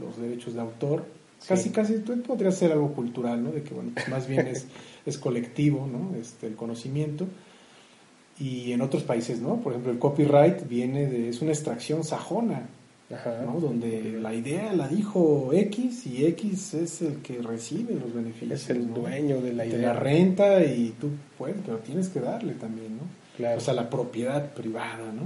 los 0.00 0.16
derechos 0.20 0.54
de 0.54 0.60
autor. 0.60 1.04
Casi, 1.46 1.64
Sí. 1.64 1.70
casi 1.70 1.92
podría 2.26 2.50
ser 2.50 2.72
algo 2.72 2.92
cultural, 2.94 3.44
¿no? 3.44 3.52
De 3.52 3.62
que, 3.62 3.72
bueno, 3.72 3.92
pues 3.94 4.08
más 4.08 4.26
bien 4.26 4.48
es, 4.48 4.66
es 5.06 5.18
colectivo, 5.18 5.86
¿no? 5.86 6.16
Este, 6.18 6.46
el 6.48 6.56
conocimiento. 6.56 7.26
Y 8.40 8.72
en 8.72 8.80
otros 8.82 9.02
países, 9.04 9.40
¿no? 9.40 9.56
Por 9.60 9.72
ejemplo, 9.72 9.92
el 9.92 9.98
copyright 9.98 10.66
viene 10.68 11.06
de, 11.06 11.28
es 11.28 11.40
una 11.42 11.52
extracción 11.52 12.02
sajona, 12.04 12.68
Ajá. 13.10 13.40
¿no? 13.44 13.58
Donde 13.58 14.18
la 14.20 14.34
idea 14.34 14.72
la 14.74 14.86
dijo 14.86 15.50
X 15.52 16.06
y 16.06 16.26
X 16.26 16.74
es 16.74 17.00
el 17.02 17.16
que 17.22 17.40
recibe 17.40 17.94
los 17.94 18.12
beneficios. 18.12 18.60
Es 18.62 18.70
el 18.70 18.88
¿no? 18.88 18.96
dueño 18.96 19.40
de 19.40 19.54
la 19.54 19.62
Te 19.64 19.70
idea. 19.70 19.94
la 19.94 19.98
renta 19.98 20.62
y 20.64 20.94
tú 21.00 21.08
puedes, 21.38 21.56
pero 21.64 21.78
tienes 21.78 22.08
que 22.10 22.20
darle 22.20 22.52
también, 22.54 22.96
¿no? 22.98 23.02
Claro. 23.36 23.56
O 23.58 23.60
sea, 23.60 23.72
la 23.74 23.88
propiedad 23.88 24.52
privada, 24.52 25.10
¿no? 25.12 25.22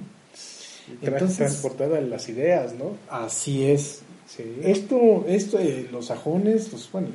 Entonces- 1.00 1.36
transportada 1.38 1.98
en 1.98 2.10
las 2.10 2.28
ideas, 2.28 2.74
¿no? 2.74 2.96
Así 3.10 3.64
es. 3.64 4.02
Sí. 4.26 4.44
Esto, 4.62 5.24
esto, 5.26 5.58
eh, 5.58 5.88
los 5.90 6.06
sajones, 6.06 6.72
los, 6.72 6.90
bueno, 6.92 7.08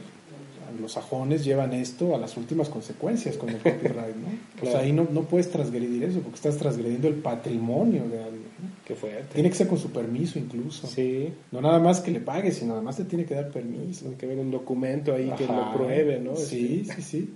los 0.82 0.92
sajones 0.92 1.44
llevan 1.46 1.74
esto 1.74 2.14
a 2.16 2.18
las 2.18 2.36
últimas 2.38 2.70
consecuencias 2.70 3.38
con 3.38 3.50
el 3.50 3.58
copyright, 3.58 4.16
¿no? 4.16 4.28
O 4.28 4.60
Claro. 4.60 4.72
sea, 4.72 4.80
ahí 4.82 4.92
no, 4.92 5.08
no 5.12 5.22
puedes 5.24 5.50
transgredir 5.50 6.04
eso 6.04 6.20
porque 6.20 6.36
estás 6.36 6.58
transgrediendo 6.58 7.08
el 7.08 7.16
patrimonio 7.16 8.04
de 8.10 8.18
algo, 8.20 8.32
¿no? 8.62 8.67
Qué 8.88 8.96
fuerte. 8.96 9.34
Tiene 9.34 9.50
que 9.50 9.56
ser 9.56 9.68
con 9.68 9.78
su 9.78 9.92
permiso 9.92 10.40
incluso. 10.40 10.88
Sí. 10.88 11.34
No 11.52 11.60
nada 11.60 11.78
más 11.78 12.00
que 12.00 12.10
le 12.10 12.22
pagues, 12.22 12.56
sino 12.56 12.74
además 12.74 12.96
te 12.96 13.04
tiene 13.04 13.26
que 13.26 13.36
dar 13.36 13.52
permiso. 13.52 14.04
Tiene 14.04 14.16
que 14.16 14.26
haber 14.26 14.40
un 14.40 14.50
documento 14.50 15.14
ahí 15.14 15.30
que 15.38 15.46
lo 15.46 15.74
pruebe, 15.74 16.22
¿no? 16.22 16.38
Sí, 16.38 16.86
Este, 16.88 17.02
sí, 17.02 17.02
sí. 17.02 17.34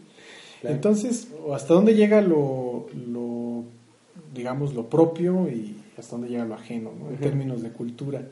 Claro. 0.62 0.76
Entonces, 0.78 1.28
¿hasta 1.54 1.74
dónde 1.74 1.94
llega 1.94 2.22
lo, 2.22 2.88
lo, 2.96 3.66
digamos, 4.34 4.74
lo 4.74 4.90
propio 4.90 5.50
y 5.50 5.76
hasta 5.98 6.16
dónde 6.16 6.30
llega 6.30 6.46
lo 6.46 6.56
ajeno, 6.56 6.94
¿no? 6.98 7.10
en 7.10 7.18
términos 7.18 7.62
de 7.62 7.72
cultura? 7.72 8.26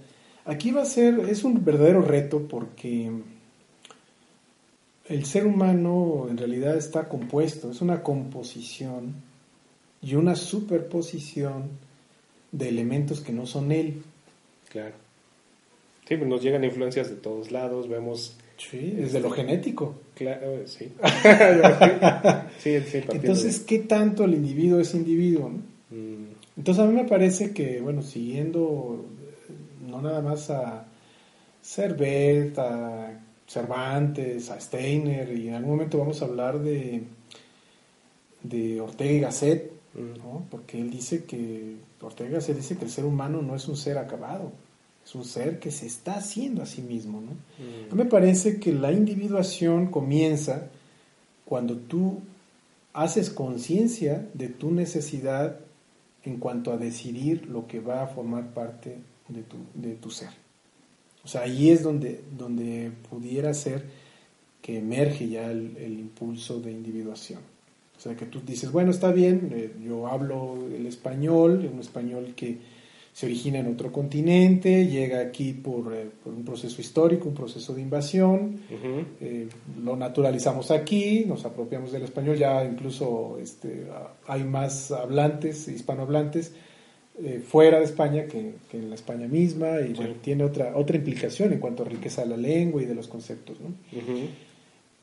Aquí 0.46 0.72
va 0.72 0.84
a 0.84 0.86
ser, 0.86 1.20
es 1.28 1.44
un 1.44 1.66
verdadero 1.66 2.02
reto 2.02 2.48
porque 2.48 3.12
el 5.10 5.26
ser 5.26 5.46
humano 5.46 6.28
en 6.30 6.38
realidad 6.38 6.78
está 6.78 7.10
compuesto, 7.10 7.70
es 7.70 7.82
una 7.82 8.02
composición 8.02 9.16
y 10.02 10.16
una 10.16 10.38
superposición 10.38 11.88
de 12.51 12.70
elementos 12.70 13.22
que 13.22 13.32
no 13.32 13.46
son 13.46 13.72
él. 13.72 14.01
Claro. 14.70 14.96
Sí, 16.08 16.18
pues 16.18 16.27
nos 16.27 16.41
llegan 16.41 16.63
influencias 16.63 17.10
de 17.10 17.15
todos 17.18 17.51
lados, 17.51 17.88
vemos... 17.88 18.36
Sí, 18.58 18.94
desde 18.98 19.22
lo 19.22 19.29
genético. 19.29 19.96
Claro, 20.15 20.58
sí. 20.68 20.91
sí, 22.60 22.79
sí, 22.82 22.98
partiendo 22.98 23.13
Entonces, 23.13 23.60
¿qué 23.62 23.79
tanto 23.79 24.25
el 24.25 24.34
individuo 24.34 24.79
es 24.79 24.94
individuo? 24.94 25.50
no? 25.50 25.62
Mm, 25.96 26.25
Entonces 26.58 26.84
a 26.84 26.88
mí 26.88 26.94
me 26.94 27.06
parece 27.06 27.53
que, 27.53 27.79
bueno, 27.79 28.01
siguiendo 28.01 29.06
eh, 29.48 29.53
no 29.89 30.01
nada 30.01 30.22
más 30.22 30.50
a 30.50 30.88
Servet, 31.62 32.58
a 32.60 33.20
Cervantes, 33.48 34.50
a 34.50 34.60
Steiner, 34.60 35.32
y 35.38 35.48
en 35.48 35.53
algún 35.53 35.72
momento 35.72 35.98
vamos 36.00 36.22
a 36.22 36.25
hablar 36.25 36.60
de, 36.60 37.03
de 38.44 38.82
Ortega 38.82 39.12
y 39.12 39.20
Gasset, 39.20 39.72
mm, 39.94 40.18
¿no? 40.18 40.46
porque 40.50 40.79
él 40.82 40.89
dice 40.89 41.24
que, 41.24 41.75
Ortega 42.01 42.32
Gasset 42.32 42.56
dice 42.56 42.77
que 42.77 42.86
el 42.86 42.91
ser 42.91 43.06
humano 43.06 43.41
no 43.41 43.56
es 43.56 43.68
un 43.68 43.75
ser 43.75 43.98
acabado, 43.98 44.51
es 45.06 45.15
un 45.15 45.25
ser 45.25 45.60
que 45.60 45.72
se 45.72 45.86
está 45.86 46.15
haciendo 46.15 46.62
a 46.62 46.65
sí 46.65 46.82
mismo. 46.82 47.22
¿no? 47.22 47.32
Mí 47.32 47.96
me 47.96 48.06
parece 48.06 48.60
que 48.60 48.74
la 48.74 48.91
individuación 48.91 49.88
comienza 49.88 50.70
cuando 51.46 51.77
tú 51.77 52.22
haces 52.94 53.29
conciencia 53.29 54.29
de 54.34 54.50
tu 54.50 54.72
necesidad 54.72 55.60
en 56.24 56.38
cuanto 56.38 56.72
a 56.72 56.77
decidir 56.77 57.48
lo 57.48 57.68
que 57.68 57.79
va 57.79 58.03
a 58.03 58.08
formar 58.08 58.53
parte 58.53 58.98
de 59.27 59.41
tu, 59.44 59.58
de 59.74 59.96
tu 59.96 60.12
ser. 60.12 60.29
O 61.24 61.27
sea, 61.27 61.41
ahí 61.41 61.70
es 61.70 61.84
donde, 61.84 62.24
donde 62.38 62.91
pudiera 63.10 63.53
ser 63.53 63.86
que 64.62 64.77
emerge 64.77 65.29
ya 65.29 65.50
el, 65.51 65.77
el 65.77 66.00
impulso 66.00 66.60
de 66.60 66.72
individuación. 66.72 67.39
O 68.00 68.01
sea, 68.01 68.15
que 68.15 68.25
tú 68.25 68.39
dices, 68.46 68.72
bueno, 68.72 68.91
está 68.91 69.12
bien, 69.12 69.51
eh, 69.53 69.74
yo 69.84 70.08
hablo 70.08 70.56
el 70.74 70.86
español, 70.86 71.70
un 71.72 71.82
español 71.82 72.34
que 72.34 72.58
se 73.12 73.25
origina 73.25 73.60
en 73.60 73.68
otro 73.68 73.91
continente, 73.91 74.88
llega 74.88 75.20
aquí 75.20 75.51
por, 75.51 75.94
eh, 75.94 76.08
por 76.24 76.34
un 76.34 76.46
proceso 76.46 76.79
histórico, 76.79 77.27
un 77.27 77.36
proceso 77.36 77.74
de 77.74 77.82
invasión, 77.82 78.62
eh, 79.20 79.50
lo 79.84 79.98
naturalizamos 79.98 80.72
aquí, 80.72 81.25
nos 81.27 81.44
apropiamos 81.44 81.91
del 81.91 82.03
español, 82.03 82.38
ya 82.38 82.63
incluso 82.63 83.38
este, 83.41 83.88
hay 84.25 84.46
más 84.46 84.91
hablantes, 84.91 85.68
hispanohablantes, 85.68 86.53
eh, 87.22 87.44
fuera 87.46 87.79
de 87.79 87.84
España 87.84 88.27
que, 88.27 88.53
que 88.72 88.77
en 88.77 88.88
la 88.88 88.96
España 88.96 89.27
misma, 89.27 89.82
y 89.82 89.91
bueno, 89.91 90.13
tiene 90.22 90.46
otra, 90.46 90.77
otra 90.77 90.96
implicación 90.96 91.51
en 91.51 91.60
cuanto 91.60 91.84
a 91.84 91.88
riqueza 91.88 92.22
de 92.22 92.29
la 92.29 92.38
lengua 92.38 92.82
y 92.82 92.86
de 92.86 92.96
los 92.96 93.10
conceptos. 93.10 93.58
¿no? 93.60 93.74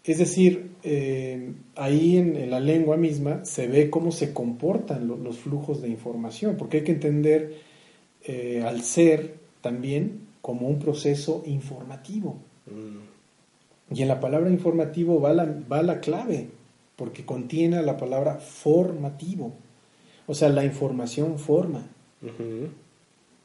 Es 0.07 0.19
decir, 0.19 0.71
eh, 0.85 1.53
ahí 1.75 2.17
en, 2.17 2.37
en 2.37 2.51
la 2.51 2.61
lengua 2.61 2.97
misma 2.97 3.45
se 3.45 3.67
ve 3.67 3.91
cómo 3.91 4.13
se 4.13 4.33
comportan 4.33 5.09
lo- 5.09 5.17
los 5.17 5.37
flujos 5.39 5.83
de 5.83 5.89
información, 5.89 6.57
porque 6.57 6.79
hay 6.79 6.85
que 6.85 6.93
entender 6.93 7.55
eh, 8.25 8.63
al 8.67 8.83
ser 8.83 9.35
también 9.61 10.21
como 10.43 10.69
un 10.69 10.79
proceso 10.79 11.43
informativo. 11.47 12.37
Mm, 12.67 13.95
Y 13.97 14.03
en 14.03 14.09
la 14.09 14.21
palabra 14.21 14.51
informativo 14.51 15.21
va 15.21 15.33
la, 15.33 15.45
va 15.71 15.83
la 15.83 16.01
clave, 16.01 16.49
porque 16.97 17.25
contiene 17.25 17.83
la 17.83 17.97
palabra 17.97 18.37
formativo. 18.37 19.53
O 20.27 20.35
sea, 20.35 20.49
la 20.49 20.65
información 20.65 21.39
forma. 21.39 21.87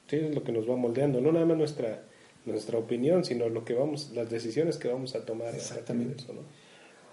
Sí, 0.07 0.15
es 0.15 0.33
lo 0.35 0.43
que 0.43 0.51
nos 0.51 0.67
va 0.69 0.75
moldeando, 0.75 1.21
no 1.21 1.31
nada 1.31 1.45
más 1.45 1.57
nuestra 1.57 2.03
nuestra 2.45 2.77
opinión, 2.77 3.23
sino 3.23 3.49
lo 3.49 3.63
que 3.63 3.73
vamos, 3.73 4.11
las 4.13 4.29
decisiones 4.29 4.77
que 4.77 4.87
vamos 4.87 5.15
a 5.15 5.25
tomar. 5.25 5.53
Exactamente. 5.53 6.23
eso, 6.23 6.33
¿no? 6.33 6.41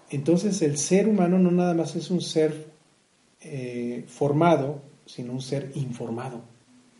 Entonces 0.09 0.61
el 0.61 0.77
ser 0.77 1.07
humano 1.07 1.37
no 1.37 1.51
nada 1.51 1.73
más 1.73 1.95
es 1.95 2.09
un 2.09 2.21
ser 2.21 2.65
eh, 3.41 4.03
formado, 4.07 4.81
sino 5.05 5.33
un 5.33 5.41
ser 5.41 5.71
informado. 5.75 6.41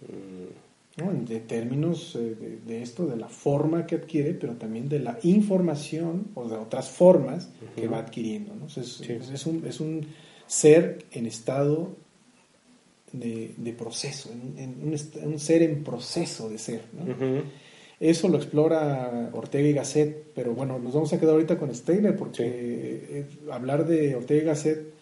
Mm, 0.02 1.02
¿no? 1.02 1.12
En 1.12 1.26
de 1.26 1.40
términos 1.40 2.16
eh, 2.16 2.36
de, 2.36 2.58
de 2.66 2.82
esto, 2.82 3.06
de 3.06 3.16
la 3.16 3.30
forma 3.30 3.86
que 3.86 3.96
adquiere, 3.96 4.34
pero 4.34 4.54
también 4.54 4.90
de 4.90 5.00
la 5.00 5.18
información 5.24 6.28
o 6.36 6.48
de 6.48 6.58
otras 6.58 6.90
formas 6.90 7.50
que 7.76 7.88
va 7.88 8.00
adquiriendo. 8.00 8.54
sea, 8.68 8.84
es, 8.84 9.46
un, 9.46 9.66
es 9.66 9.80
un 9.80 10.06
ser 10.46 11.06
en 11.12 11.26
estado 11.26 11.96
de, 13.12 13.54
de 13.58 13.74
proceso, 13.74 14.30
en, 14.32 14.58
en 14.58 15.28
un, 15.28 15.40
ser 15.40 15.64
en 15.64 15.84
proceso 15.84 16.50
de 16.50 16.58
ser. 16.58 16.84
¿no? 16.94 17.44
Eso 18.00 18.30
lo 18.30 18.38
explora 18.38 19.30
Ortega 19.34 19.68
y 19.68 19.74
Gasset, 19.74 20.32
pero 20.34 20.54
bueno, 20.54 20.80
nos 20.80 20.94
vamos 20.94 21.12
a 21.12 21.20
quedar 21.20 21.34
ahorita 21.34 21.58
con 21.58 21.74
Steiner 21.76 22.16
porque 22.16 22.44
Sí. 22.44 22.50
eh, 23.14 23.26
hablar 23.52 23.86
de 23.86 24.16
Ortega 24.16 24.42
y 24.42 24.46
Gasset 24.46 24.94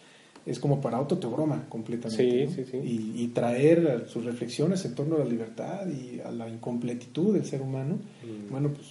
es 0.48 0.60
como 0.60 0.82
para 0.82 0.98
autoteograma 0.98 1.68
completamente. 1.70 2.24
Sí, 2.24 2.46
¿no? 2.46 2.52
sí, 2.52 2.72
sí. 2.72 2.78
Y, 2.78 3.24
y 3.24 3.28
traer 3.28 4.06
sus 4.08 4.26
reflexiones 4.26 4.84
en 4.86 4.96
torno 4.96 5.18
a 5.18 5.20
la 5.20 5.26
libertad 5.26 5.86
y 5.88 6.20
a 6.22 6.32
la 6.32 6.48
incompletitud 6.50 7.34
del 7.34 7.46
ser 7.46 7.62
humano, 7.62 8.00
Mm. 8.24 8.52
bueno, 8.52 8.72
pues 8.74 8.88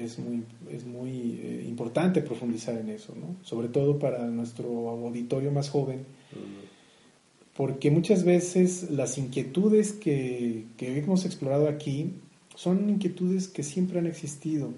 es 0.00 0.18
muy, 0.18 0.42
es 0.70 0.86
muy 0.86 1.38
eh, 1.42 1.66
importante 1.68 2.22
profundizar 2.22 2.78
en 2.78 2.88
eso, 2.88 3.14
¿no? 3.14 3.36
Sobre 3.44 3.68
todo 3.68 3.98
para 3.98 4.24
nuestro 4.28 4.88
auditorio 4.88 5.50
más 5.52 5.68
joven, 5.68 5.98
Mm, 6.32 7.56
porque 7.56 7.90
muchas 7.90 8.24
veces 8.24 8.90
las 8.90 9.18
inquietudes 9.18 9.92
que, 9.92 10.64
que 10.78 10.96
hemos 10.98 11.26
explorado 11.26 11.68
aquí 11.68 12.14
son 12.54 12.88
inquietudes 12.90 13.48
que 13.48 13.62
siempre 13.62 13.98
han 13.98 14.06
existido, 14.06 14.70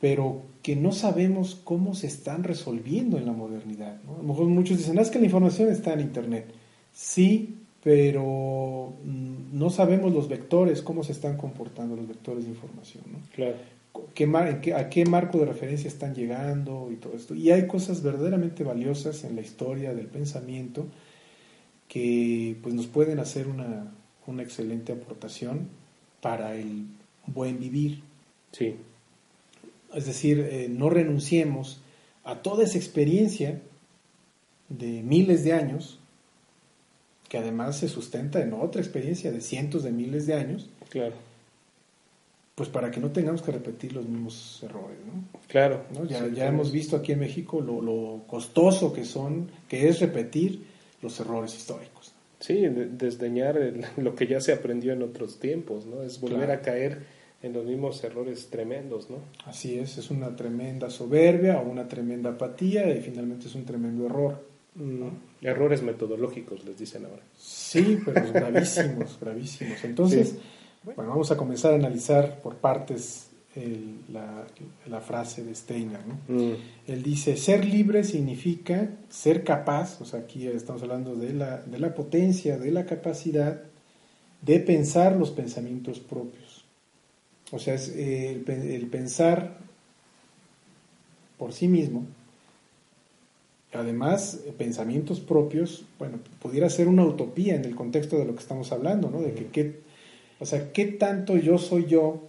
pero 0.00 0.42
que 0.62 0.76
no 0.76 0.92
sabemos 0.92 1.60
cómo 1.64 1.94
se 1.94 2.06
están 2.06 2.42
resolviendo 2.44 3.18
en 3.18 3.26
la 3.26 3.32
modernidad. 3.32 4.00
¿no? 4.06 4.14
A 4.14 4.18
lo 4.18 4.22
mejor 4.24 4.46
muchos 4.46 4.78
dicen, 4.78 4.98
"Ah, 4.98 5.02
es 5.02 5.10
que 5.10 5.18
la 5.18 5.26
información 5.26 5.68
está 5.70 5.92
en 5.92 6.00
Internet. 6.00 6.46
Sí, 6.92 7.56
pero 7.82 8.92
mm, 9.04 9.58
no 9.58 9.70
sabemos 9.70 10.12
los 10.12 10.28
vectores, 10.28 10.82
cómo 10.82 11.02
se 11.04 11.12
están 11.12 11.36
comportando 11.36 11.96
los 11.96 12.06
vectores 12.08 12.44
de 12.44 12.50
información. 12.50 13.04
¿no? 13.12 13.18
Claro. 13.34 13.56
qué 14.14 14.26
mar- 14.26 14.48
en 14.48 14.60
qué- 14.60 14.72
a 14.74 14.88
qué 14.88 15.04
marco 15.04 15.38
de 15.38 15.46
referencia 15.46 15.88
están 15.88 16.14
llegando 16.14 16.90
y 16.92 16.96
todo 16.96 17.14
esto. 17.16 17.34
Y 17.34 17.50
hay 17.50 17.66
cosas 17.66 18.02
verdaderamente 18.02 18.62
valiosas 18.64 19.24
en 19.24 19.34
la 19.34 19.40
historia 19.42 19.92
del 19.94 20.06
pensamiento 20.06 20.86
que 21.88 22.56
pues 22.62 22.74
nos 22.74 22.86
pueden 22.86 23.18
hacer 23.18 23.48
una, 23.48 23.92
una 24.26 24.42
excelente 24.42 24.92
aportación 24.92 25.68
para 26.20 26.54
el 26.54 26.86
buen 27.26 27.58
vivir. 27.58 28.02
Sí. 28.52 28.76
Es 29.94 30.06
decir, 30.06 30.40
eh, 30.40 30.68
no 30.70 30.90
renunciemos 30.90 31.80
a 32.24 32.36
toda 32.36 32.64
esa 32.64 32.78
experiencia 32.78 33.60
de 34.68 35.02
miles 35.02 35.44
de 35.44 35.52
años, 35.52 35.98
que 37.28 37.38
además 37.38 37.78
se 37.78 37.88
sustenta 37.88 38.40
en 38.40 38.52
otra 38.52 38.80
experiencia 38.80 39.32
de 39.32 39.40
cientos 39.40 39.82
de 39.82 39.92
miles 39.92 40.26
de 40.26 40.34
años, 40.34 40.68
Claro, 40.90 41.14
pues 42.56 42.68
para 42.68 42.90
que 42.90 43.00
no 43.00 43.10
tengamos 43.10 43.40
que 43.40 43.52
repetir 43.52 43.94
los 43.94 44.06
mismos 44.06 44.60
errores. 44.62 44.98
¿no? 45.06 45.38
claro. 45.48 45.84
¿no? 45.94 46.04
Ya, 46.04 46.18
Sí, 46.26 46.34
ya 46.34 46.46
hemos 46.46 46.70
visto 46.70 46.96
aquí 46.96 47.12
en 47.12 47.20
México 47.20 47.60
lo, 47.60 47.80
lo 47.80 48.24
costoso 48.26 48.92
que 48.92 49.04
son, 49.04 49.50
que 49.66 49.88
es 49.88 50.00
repetir 50.00 50.66
los 51.00 51.18
errores 51.20 51.54
históricos. 51.56 52.12
Sí, 52.40 52.54
de- 52.62 52.86
desdeñar 52.88 53.56
el- 53.58 53.84
lo 53.98 54.14
que 54.14 54.26
ya 54.26 54.40
se 54.40 54.52
aprendió 54.52 54.92
en 54.92 55.02
otros 55.02 55.38
tiempos, 55.38 55.86
¿no? 55.86 56.02
Es 56.02 56.20
volver 56.20 56.46
Claro. 56.46 56.52
a 56.54 56.62
caer 56.62 56.98
en 57.42 57.52
los 57.54 57.64
mismos 57.64 58.02
errores 58.04 58.48
tremendos, 58.50 59.08
¿no? 59.08 59.18
Así 59.46 59.78
es, 59.78 59.96
es 59.98 60.10
una 60.10 60.34
tremenda 60.36 60.90
soberbia 60.90 61.58
o 61.60 61.70
una 61.70 61.88
tremenda 61.88 62.30
apatía 62.30 62.90
y 62.94 63.00
finalmente 63.00 63.46
es 63.46 63.54
un 63.54 63.64
tremendo 63.64 64.06
error. 64.06 64.44
Mm, 64.74 65.08
Errores 65.42 65.82
metodológicos, 65.82 66.64
les 66.66 66.78
dicen 66.78 67.06
ahora. 67.06 67.22
Sí, 67.36 67.98
pero 68.04 68.30
gravísimos, 68.32 69.18
gravísimos. 69.20 69.82
Entonces, 69.84 70.28
Sí. 70.30 70.38
bueno, 70.84 71.10
vamos 71.10 71.30
a 71.30 71.36
comenzar 71.38 71.72
a 71.72 71.76
analizar 71.76 72.40
por 72.42 72.56
partes 72.56 73.29
el- 73.56 74.00
la, 74.12 74.46
la 74.88 75.00
frase 75.00 75.42
de 75.44 75.54
Steiner. 75.54 76.00
¿no? 76.06 76.18
Mm, 76.34 76.54
Él 76.86 77.02
dice, 77.02 77.36
ser 77.36 77.64
libre 77.64 78.04
significa 78.04 78.90
ser 79.08 79.42
capaz, 79.44 80.00
o 80.00 80.04
sea, 80.04 80.20
aquí 80.20 80.46
estamos 80.46 80.82
hablando 80.82 81.16
de 81.16 81.32
la, 81.32 81.58
de 81.62 81.78
la 81.78 81.94
potencia, 81.94 82.58
de 82.58 82.70
la 82.70 82.86
capacidad 82.86 83.62
de 84.42 84.60
pensar 84.60 85.16
los 85.16 85.30
pensamientos 85.30 85.98
propios. 86.00 86.64
O 87.52 87.58
sea, 87.58 87.74
es 87.74 87.88
eh, 87.88 88.30
el, 88.30 88.40
pe- 88.42 88.76
el 88.76 88.86
pensar 88.86 89.58
por 91.38 91.52
sí 91.52 91.66
mismo. 91.68 92.04
Además, 93.72 94.40
eh, 94.46 94.52
pensamientos 94.56 95.20
propios, 95.20 95.84
bueno, 95.98 96.18
pudiera 96.40 96.68
ser 96.70 96.88
una 96.88 97.04
utopía 97.04 97.54
en 97.54 97.64
el 97.64 97.76
contexto 97.76 98.18
de 98.18 98.24
lo 98.24 98.34
que 98.34 98.40
estamos 98.42 98.72
hablando, 98.72 99.10
¿no? 99.10 99.20
De 99.20 99.32
que, 99.32 99.46
qué- 99.46 99.80
o 100.40 100.46
sea, 100.46 100.72
qué 100.72 100.86
tanto 100.86 101.36
yo 101.36 101.58
soy 101.58 101.86
yo 101.86 102.22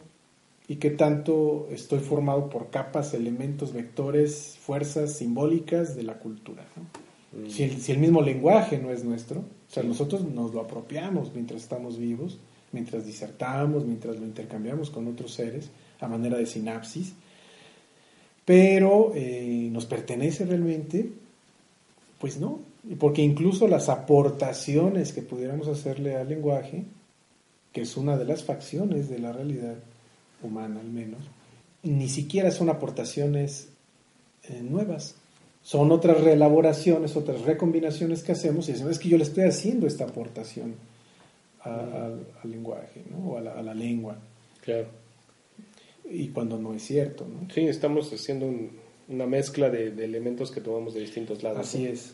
y 0.72 0.78
qué 0.78 0.90
tanto 0.90 1.68
estoy 1.70 2.00
formado 2.00 2.50
por 2.50 2.70
capas, 2.70 3.14
elementos, 3.14 3.74
vectores, 3.74 4.58
fuerzas 4.58 5.12
simbólicas 5.12 5.98
de 5.98 6.04
la 6.04 6.18
cultura. 6.18 6.66
¿no? 6.78 7.42
mm, 7.42 7.50
Si, 7.50 7.64
el, 7.64 7.82
si 7.82 7.92
el 7.92 7.98
mismo 7.98 8.22
lenguaje 8.22 8.78
no 8.78 8.90
es 8.90 9.04
nuestro, 9.04 9.42
o 9.42 9.74
sea, 9.74 9.84
nosotros 9.84 10.24
nos 10.24 10.54
lo 10.54 10.62
apropiamos 10.62 11.34
mientras 11.36 11.64
estamos 11.64 11.98
vivos, 11.98 12.40
mientras 12.72 13.06
disertamos, 13.06 13.86
mientras 13.86 14.18
lo 14.18 14.26
intercambiamos 14.26 14.90
con 14.90 15.10
otros 15.10 15.34
seres 15.34 15.70
a 16.00 16.08
manera 16.08 16.38
de 16.38 16.46
sinapsis, 16.46 17.16
pero 18.46 19.12
eh, 19.14 19.68
¿nos 19.74 19.86
pertenece 19.86 20.46
realmente? 20.46 21.12
Pues 22.18 22.40
no, 22.40 22.62
porque 22.98 23.24
incluso 23.24 23.68
las 23.68 23.90
aportaciones 23.90 25.12
que 25.12 25.22
pudiéramos 25.22 25.68
hacerle 25.68 26.16
al 26.16 26.30
lenguaje, 26.30 26.86
que 27.74 27.82
es 27.82 27.98
una 27.98 28.16
de 28.16 28.24
las 28.24 28.46
facciones 28.46 29.10
de 29.10 29.20
la 29.20 29.34
realidad 29.34 29.76
humana 30.44 30.80
al 30.80 30.90
menos, 30.90 31.24
ni 31.84 32.08
siquiera 32.10 32.52
son 32.52 32.70
aportaciones 32.70 33.70
eh, 34.44 34.62
nuevas. 34.62 35.16
Son 35.64 35.92
otras 35.92 36.22
reelaboraciones, 36.22 37.16
otras 37.16 37.42
recombinaciones 37.42 38.24
que 38.24 38.32
hacemos 38.32 38.68
y 38.68 38.72
decimos, 38.72 38.94
es 38.94 39.00
que 39.00 39.10
yo 39.10 39.18
le 39.18 39.24
estoy 39.24 39.44
haciendo 39.44 39.86
esta 39.86 40.06
aportación 40.06 40.74
a- 41.64 41.76
al, 41.76 42.28
al 42.44 42.50
lenguaje 42.52 43.04
¿no? 43.12 43.30
o 43.32 43.38
a 43.38 43.42
la, 43.42 43.54
a 43.54 43.62
la 43.62 43.74
lengua. 43.76 44.18
claro. 44.64 44.88
Y 46.10 46.30
cuando 46.30 46.58
no 46.58 46.74
es 46.74 46.82
cierto. 46.84 47.26
¿no? 47.28 47.48
Sí, 47.54 47.62
estamos 47.62 48.12
haciendo 48.12 48.48
un- 48.48 48.72
una 49.08 49.26
mezcla 49.28 49.70
de, 49.70 49.92
de 49.92 50.04
elementos 50.06 50.52
que 50.52 50.60
tomamos 50.62 50.94
de 50.94 51.02
distintos 51.02 51.44
lados. 51.44 51.60
Así 51.60 51.84
¿no? 51.84 51.90
es. 51.90 52.14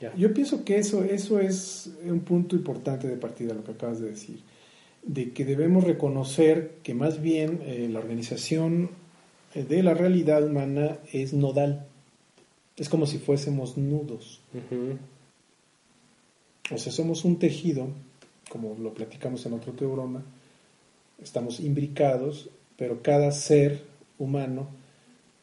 Ya. 0.00 0.14
Yo 0.16 0.32
pienso 0.34 0.64
que 0.64 0.78
eso, 0.78 1.04
eso 1.04 1.38
es 1.38 1.90
un 2.04 2.20
punto 2.20 2.56
importante 2.56 3.06
de 3.08 3.16
partida, 3.16 3.54
lo 3.54 3.62
que 3.62 3.72
acabas 3.72 4.00
de 4.00 4.10
decir, 4.10 4.40
de 5.06 5.32
que 5.32 5.44
debemos 5.44 5.84
reconocer 5.84 6.78
que 6.82 6.92
más 6.94 7.22
bien 7.22 7.60
eh, 7.64 7.88
la 7.90 8.00
organización 8.00 8.90
eh, 9.54 9.64
de 9.64 9.82
la 9.82 9.94
realidad 9.94 10.44
humana 10.44 10.98
es 11.12 11.32
nodal. 11.32 11.86
Es 12.76 12.88
como 12.88 13.06
si 13.06 13.18
fuésemos 13.18 13.78
nudos. 13.78 14.40
O 16.70 16.78
sea, 16.78 16.92
somos 16.92 17.24
un 17.24 17.38
tejido, 17.38 17.88
como 18.50 18.76
lo 18.78 18.92
platicamos 18.92 19.46
en 19.46 19.54
otro 19.54 19.72
teorema, 19.72 20.22
estamos 21.22 21.60
imbricados, 21.60 22.50
pero 22.76 23.00
cada 23.00 23.30
ser 23.30 23.84
humano, 24.18 24.68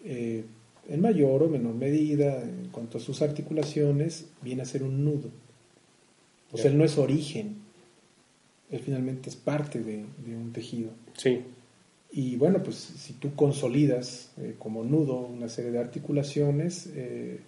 eh, 0.04 0.44
en 0.90 1.02
mayor 1.02 1.44
o 1.44 1.50
menor 1.50 1.74
medida, 1.74 2.44
en 2.44 2.68
cuanto 2.72 2.98
a 2.98 3.02
sus 3.02 3.22
articulaciones, 3.22 4.26
viene 4.42 4.64
a 4.64 4.66
ser 4.66 4.84
un 4.84 5.06
nudo. 5.06 5.30
O 6.52 6.58
sea, 6.58 6.70
él 6.70 6.78
no 6.78 6.84
es 6.84 6.98
origen, 6.98 7.63
él 8.74 8.80
finalmente 8.82 9.30
es 9.30 9.36
parte 9.36 9.80
de, 9.82 10.06
de 10.26 10.36
un 10.36 10.52
tejido. 10.52 10.90
Sí, 11.16 11.42
Y 12.12 12.36
bueno, 12.36 12.62
pues 12.64 12.76
si 12.76 13.14
tú 13.14 13.36
consolidas 13.36 14.32
eh, 14.38 14.56
como 14.60 14.84
nudo 14.84 15.20
una 15.20 15.48
serie 15.50 15.72
de 15.72 15.80
articulaciones, 15.80 16.90
eh, 16.96 17.40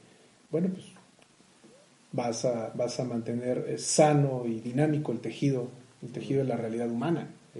bueno, 0.52 0.70
pues 0.74 0.86
vas 2.12 2.46
a, 2.46 2.72
vas 2.76 3.00
a 3.00 3.04
mantener 3.04 3.66
eh, 3.68 3.78
sano 3.78 4.44
y 4.46 4.60
dinámico 4.60 5.12
el 5.12 5.20
tejido, 5.20 5.68
el 6.02 6.12
tejido 6.12 6.40
de 6.44 6.48
la 6.50 6.58
realidad 6.58 6.90
humana. 6.90 7.30
mm, 7.56 7.60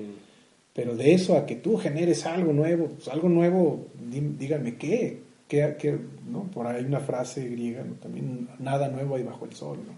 Pero 0.74 0.96
de 0.96 1.14
eso 1.14 1.38
a 1.38 1.46
que 1.46 1.56
tú 1.56 1.78
generes 1.78 2.26
algo 2.26 2.54
nuevo, 2.54 2.88
pues 2.88 3.08
algo 3.08 3.30
nuevo, 3.30 3.88
dí- 4.12 4.36
díganme 4.38 4.76
qué, 4.78 5.20
qué, 5.48 5.76
qué, 5.80 5.98
¿no? 6.30 6.44
Por 6.52 6.68
ahí 6.68 6.78
hay 6.80 6.86
una 6.86 7.00
frase 7.02 7.48
griega, 7.50 7.84
¿no? 7.84 7.94
También 7.96 8.48
nada 8.60 8.90
nuevo 8.90 9.16
hay 9.16 9.24
bajo 9.24 9.46
el 9.46 9.54
sol, 9.54 9.78
¿no? 9.86 9.94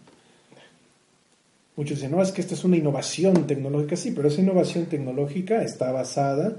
Muchos 1.78 1.98
dicen, 2.00 2.12
no, 2.12 2.22
es 2.22 2.32
que 2.34 2.42
esta 2.42 2.56
es 2.56 2.64
una 2.66 2.76
innovación 2.76 3.48
tecnológica, 3.48 3.96
sí, 3.96 4.12
pero 4.12 4.28
esa 4.28 4.42
innovación 4.42 4.88
tecnológica 4.88 5.64
está 5.64 5.92
basada 5.94 6.58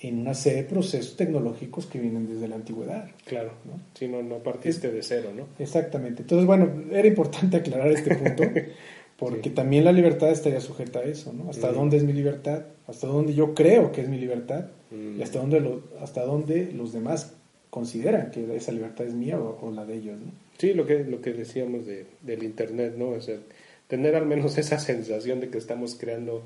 en 0.00 0.20
una 0.20 0.34
serie 0.34 0.62
de 0.62 0.68
procesos 0.68 1.16
tecnológicos 1.16 1.86
que 1.86 1.98
vienen 1.98 2.28
desde 2.32 2.46
la 2.46 2.54
antigüedad. 2.56 3.08
claro. 3.24 3.50
¿no? 3.64 3.80
Sí, 3.94 4.06
no, 4.06 4.22
no 4.22 4.36
partiste 4.38 4.92
de 4.92 5.02
cero, 5.02 5.30
¿no? 5.36 5.46
Exactamente. 5.58 6.22
Entonces, 6.22 6.46
bueno, 6.46 6.70
era 6.92 7.08
importante 7.08 7.56
aclarar 7.56 7.88
este 7.90 8.14
punto, 8.14 8.44
porque 9.18 9.48
Sí. 9.48 9.54
también 9.56 9.84
la 9.84 9.90
libertad 9.90 10.30
estaría 10.30 10.60
sujeta 10.60 11.00
a 11.00 11.02
eso, 11.04 11.32
¿no? 11.32 11.50
¿Hasta 11.50 11.72
dónde 11.72 11.96
es 11.96 12.04
mi 12.04 12.12
libertad? 12.12 12.62
¿Hasta 12.86 13.08
dónde 13.08 13.34
yo 13.34 13.54
creo 13.54 13.90
que 13.90 14.02
es 14.02 14.08
mi 14.08 14.18
libertad? 14.18 14.66
¿Y 15.18 15.20
hasta 15.22 15.40
dónde, 15.40 15.60
lo- 15.60 15.82
hasta 16.00 16.24
dónde 16.24 16.70
los 16.72 16.92
demás 16.92 17.32
consideran 17.70 18.30
que 18.30 18.54
esa 18.56 18.70
libertad 18.72 19.06
es 19.06 19.14
mía 19.14 19.38
o, 19.40 19.58
o 19.66 19.70
la 19.72 19.84
de 19.84 19.96
ellos, 19.96 20.18
¿no? 20.18 20.30
Sí, 20.58 20.72
lo 20.74 20.86
que, 20.86 21.04
lo 21.04 21.20
que 21.20 21.32
decíamos 21.32 21.86
de, 21.86 22.06
del 22.22 22.42
Internet, 22.44 22.94
¿no? 22.96 23.08
O 23.10 23.20
sea, 23.20 23.36
tener 23.88 24.14
al 24.14 24.26
menos 24.26 24.56
esa 24.58 24.78
sensación 24.78 25.40
de 25.40 25.48
que 25.48 25.58
estamos 25.58 25.96
creando 25.98 26.42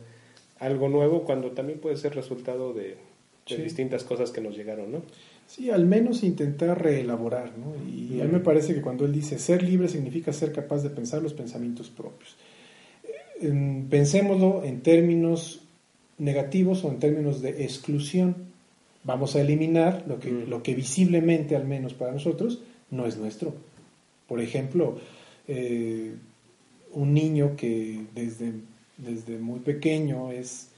algo 0.58 0.88
nuevo 0.88 1.24
cuando 1.24 1.50
también 1.50 1.78
puede 1.80 1.96
ser 1.96 2.14
resultado 2.14 2.72
de, 2.72 2.82
de 2.82 2.96
Sí. 3.44 3.56
distintas 3.56 4.04
cosas 4.04 4.30
que 4.30 4.40
nos 4.40 4.56
llegaron, 4.56 4.92
¿no? 4.92 5.02
Sí, 5.48 5.70
al 5.70 5.84
menos 5.84 6.22
intentar 6.22 6.80
reelaborar, 6.80 7.50
¿no? 7.58 7.74
Y 7.90 8.20
a 8.20 8.24
mí 8.24 8.30
me 8.32 8.38
parece 8.38 8.72
que 8.74 8.80
cuando 8.80 9.04
él 9.04 9.12
dice 9.12 9.38
ser 9.40 9.62
libre 9.64 9.88
significa 9.88 10.32
ser 10.32 10.52
capaz 10.52 10.82
de 10.82 10.90
pensar 10.90 11.20
los 11.22 11.34
pensamientos 11.34 11.90
propios. 11.90 12.36
Eh, 13.40 13.84
Pensémoslo 13.90 14.62
en 14.64 14.80
términos 14.80 15.60
negativos 16.18 16.84
o 16.84 16.90
en 16.90 17.00
términos 17.00 17.42
de 17.42 17.64
exclusión. 17.64 18.36
Vamos 19.04 19.34
a 19.34 19.40
eliminar 19.40 20.04
lo 20.06 20.20
que, 20.20 20.30
Mm. 20.30 20.48
lo 20.48 20.62
que 20.62 20.74
visiblemente, 20.76 21.56
al 21.56 21.66
menos 21.66 21.92
para 21.94 22.12
nosotros, 22.12 22.60
no 22.92 23.06
es 23.06 23.16
nuestro. 23.18 23.52
Por 24.28 24.40
ejemplo, 24.40 24.98
eh, 25.48 26.12
un 26.92 27.14
niño 27.14 27.56
que 27.56 28.04
desde, 28.14 28.52
desde 28.98 29.38
muy 29.38 29.60
pequeño 29.60 30.30
es 30.32 30.68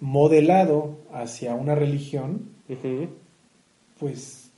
modelado 0.00 0.96
hacia 1.12 1.54
una 1.54 1.74
religión, 1.74 2.50
pues 3.98 4.50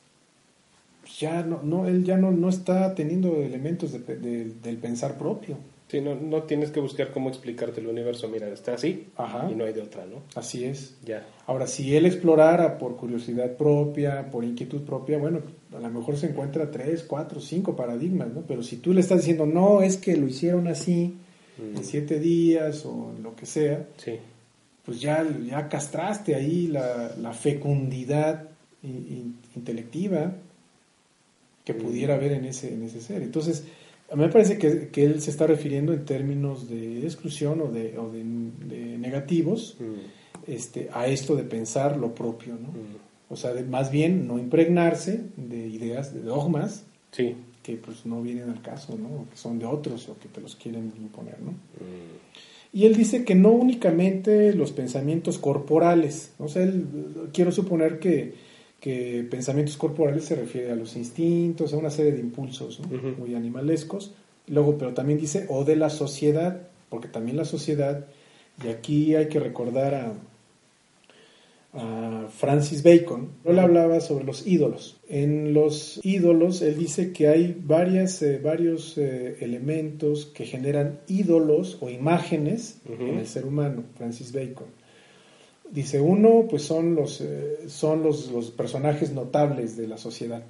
ya 1.19 1.43
no, 1.43 1.63
no 1.63 1.87
él 1.87 2.05
ya 2.05 2.17
no, 2.17 2.31
no 2.33 2.49
está 2.49 2.95
teniendo 2.95 3.37
elementos 3.37 3.93
de- 3.93 4.17
de- 4.17 4.53
del 4.63 4.77
pensar 4.79 5.17
propio. 5.17 5.57
Sí, 5.91 6.03
no, 6.03 6.15
no 6.15 6.43
tienes 6.43 6.71
que 6.71 6.81
buscar 6.81 7.11
cómo 7.13 7.31
explicarte 7.31 7.81
el 7.81 7.87
universo. 7.87 8.29
Mira, 8.29 8.47
está 8.49 8.75
así 8.75 9.07
Ajá. 9.17 9.49
y 9.51 9.55
no 9.55 9.65
hay 9.65 9.73
de 9.73 9.81
otra, 9.81 10.05
¿no? 10.05 10.23
Así 10.35 10.65
es. 10.65 10.97
Ya. 11.05 11.27
Ahora, 11.47 11.67
si 11.67 11.97
él 11.97 12.05
explorara 12.05 12.77
por 12.77 12.97
curiosidad 12.97 13.57
propia, 13.57 14.31
por 14.31 14.45
inquietud 14.45 14.83
propia, 14.83 15.17
bueno, 15.17 15.41
a 15.75 15.81
lo 15.81 15.89
mejor 15.91 16.19
se 16.19 16.27
encuentra 16.27 16.71
tres, 16.71 17.05
cuatro, 17.05 17.41
cinco 17.41 17.75
paradigmas, 17.75 18.29
¿no? 18.35 18.43
Pero 18.43 18.63
si 18.63 18.77
tú 18.77 18.93
le 18.93 19.01
estás 19.01 19.19
diciendo, 19.21 19.47
no, 19.47 19.81
es 19.81 19.97
que 19.97 20.17
lo 20.17 20.29
hicieron 20.29 20.69
así, 20.69 21.15
Mm. 21.57 21.77
en 21.79 21.85
siete 21.85 22.21
días 22.21 22.85
o 22.87 23.13
en 23.17 23.23
lo 23.23 23.35
que 23.35 23.45
sea, 23.47 23.87
Sí. 23.97 24.13
pues 24.85 25.01
ya, 25.01 25.27
ya 25.47 25.69
castraste 25.69 26.35
ahí 26.35 26.67
la, 26.69 27.15
la 27.21 27.33
fecundidad 27.33 28.45
in- 28.83 29.07
in- 29.11 29.37
intelectiva 29.57 30.35
que 31.65 31.75
Mm. 31.75 31.79
pudiera 31.79 32.15
haber 32.15 32.33
en 32.33 32.45
ese, 32.45 32.73
en 32.73 32.83
ese 32.85 33.01
ser. 33.01 33.23
Entonces, 33.23 33.65
a 34.11 34.17
mí 34.17 34.23
me 34.23 34.29
parece 34.29 34.59
que, 34.59 34.89
que 34.89 35.05
él 35.05 35.21
se 35.21 35.31
está 35.31 35.47
refiriendo 35.47 35.93
en 35.93 36.05
términos 36.05 36.69
de 36.69 37.03
exclusión 37.05 37.61
o 37.61 37.69
de, 37.71 37.99
o 37.99 38.11
de- 38.11 38.25
de 38.75 38.99
negativos 38.99 39.77
Mm. 39.81 40.51
este, 40.51 40.89
a 40.93 41.07
esto 41.07 41.37
de 41.37 41.43
pensar 41.45 41.97
lo 41.97 42.15
propio, 42.15 42.55
¿no? 42.55 42.69
Mm. 42.69 42.97
O 43.31 43.37
sea, 43.37 43.53
de- 43.53 43.65
más 43.65 43.91
bien 43.91 44.27
no 44.27 44.39
impregnarse 44.39 45.21
de 45.37 45.67
ideas, 45.69 46.15
de 46.15 46.21
dogmas 46.23 46.85
Sí. 47.13 47.35
que 47.63 47.77
pues 47.77 48.07
no 48.07 48.23
vienen 48.23 48.49
al 48.49 48.63
caso, 48.63 48.97
¿no? 48.97 49.09
O 49.09 49.27
que 49.31 49.37
son 49.37 49.59
de 49.59 49.67
otros 49.67 50.09
o 50.09 50.19
que 50.19 50.29
te 50.29 50.41
los 50.41 50.57
quieren 50.57 50.91
imponer, 50.97 51.37
¿no? 51.43 51.53
Y 52.73 52.85
él 52.85 52.95
dice 52.97 53.25
que 53.25 53.35
no 53.35 53.51
únicamente 53.51 54.53
los 54.55 54.73
pensamientos 54.73 55.39
corporales, 55.39 56.33
o 56.39 56.49
sea, 56.49 56.63
él, 56.63 56.87
quiero 57.33 57.51
suponer 57.53 57.99
que, 57.99 58.35
que 58.81 59.27
pensamientos 59.29 59.77
corporales 59.77 60.25
se 60.25 60.37
refiere 60.37 60.71
a 60.71 60.77
los 60.77 60.97
instintos, 60.97 61.73
a 61.73 61.77
una 61.77 61.91
serie 61.91 62.13
de 62.13 62.21
impulsos 62.21 62.81
muy 63.19 63.35
animalescos, 63.35 64.13
luego, 64.47 64.79
pero 64.79 64.95
también 64.95 65.19
dice, 65.19 65.47
o 65.49 65.65
de 65.65 65.77
la 65.77 65.91
sociedad, 65.91 66.69
porque 66.89 67.09
también 67.09 67.37
la 67.37 67.45
sociedad, 67.45 68.07
y 68.63 68.69
aquí 68.69 69.15
hay 69.15 69.29
que 69.29 69.41
recordar 69.41 69.95
a, 69.95 70.13
a 71.73 72.29
Francis 72.29 72.83
Bacon, 72.83 73.31
él 73.45 73.59
hablaba 73.59 74.01
sobre 74.01 74.25
los 74.25 74.47
ídolos. 74.47 75.01
En 75.09 75.55
los 75.55 76.01
ídolos, 76.05 76.63
él 76.63 76.79
dice 76.79 77.13
que 77.13 77.29
hay 77.29 77.57
varias, 77.61 78.23
eh, 78.23 78.39
varios 78.39 78.97
eh, 78.97 79.39
elementos 79.41 80.27
que 80.27 80.47
generan 80.47 81.01
ídolos 81.09 81.79
o 81.81 81.91
imágenes 81.91 82.81
en 82.89 83.19
el 83.19 83.27
ser 83.27 83.45
humano, 83.45 83.85
Francis 83.97 84.33
Bacon. 84.33 84.78
Dice, 85.71 86.01
uno, 86.01 86.47
pues 86.49 86.63
son 86.63 86.95
los, 86.95 87.21
eh, 87.21 87.69
son 87.69 88.03
los, 88.03 88.31
los 88.31 88.51
personajes 88.51 89.13
notables 89.13 89.77
de 89.77 89.87
la 89.87 89.99
sociedad. 89.99 90.43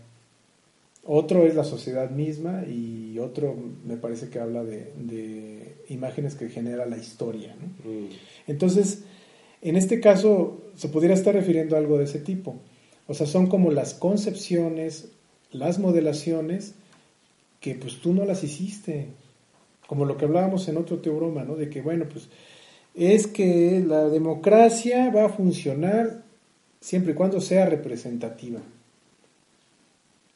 Otro 1.04 1.46
es 1.46 1.54
la 1.54 1.64
sociedad 1.64 2.10
misma 2.10 2.64
y 2.64 3.18
otro 3.18 3.56
me 3.84 3.96
parece 3.96 4.28
que 4.28 4.38
habla 4.38 4.62
de, 4.62 4.92
de 4.96 5.76
imágenes 5.88 6.34
que 6.34 6.48
genera 6.48 6.86
la 6.86 6.98
historia. 6.98 7.56
¿no? 7.58 7.90
Mm. 7.90 8.08
Entonces, 8.46 9.04
en 9.62 9.76
este 9.76 10.00
caso, 10.00 10.62
se 10.76 10.88
pudiera 10.88 11.14
estar 11.14 11.34
refiriendo 11.34 11.76
a 11.76 11.78
algo 11.78 11.98
de 11.98 12.04
ese 12.04 12.20
tipo. 12.20 12.56
O 13.06 13.14
sea, 13.14 13.26
son 13.26 13.46
como 13.46 13.70
las 13.72 13.94
concepciones, 13.94 15.08
las 15.50 15.78
modelaciones, 15.78 16.74
que 17.60 17.74
pues 17.74 18.00
tú 18.00 18.12
no 18.12 18.24
las 18.24 18.44
hiciste. 18.44 19.08
Como 19.86 20.04
lo 20.04 20.18
que 20.18 20.26
hablábamos 20.26 20.68
en 20.68 20.76
otro 20.76 20.98
teorema, 20.98 21.44
¿no? 21.44 21.56
De 21.56 21.70
que, 21.70 21.80
bueno, 21.80 22.04
pues 22.10 22.28
es 22.98 23.28
que 23.28 23.82
la 23.86 24.08
democracia 24.08 25.10
va 25.10 25.26
a 25.26 25.28
funcionar 25.28 26.22
siempre 26.80 27.12
y 27.12 27.14
cuando 27.14 27.40
sea 27.40 27.66
representativa. 27.66 28.60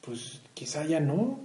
Pues 0.00 0.40
quizá 0.54 0.86
ya 0.86 1.00
no. 1.00 1.40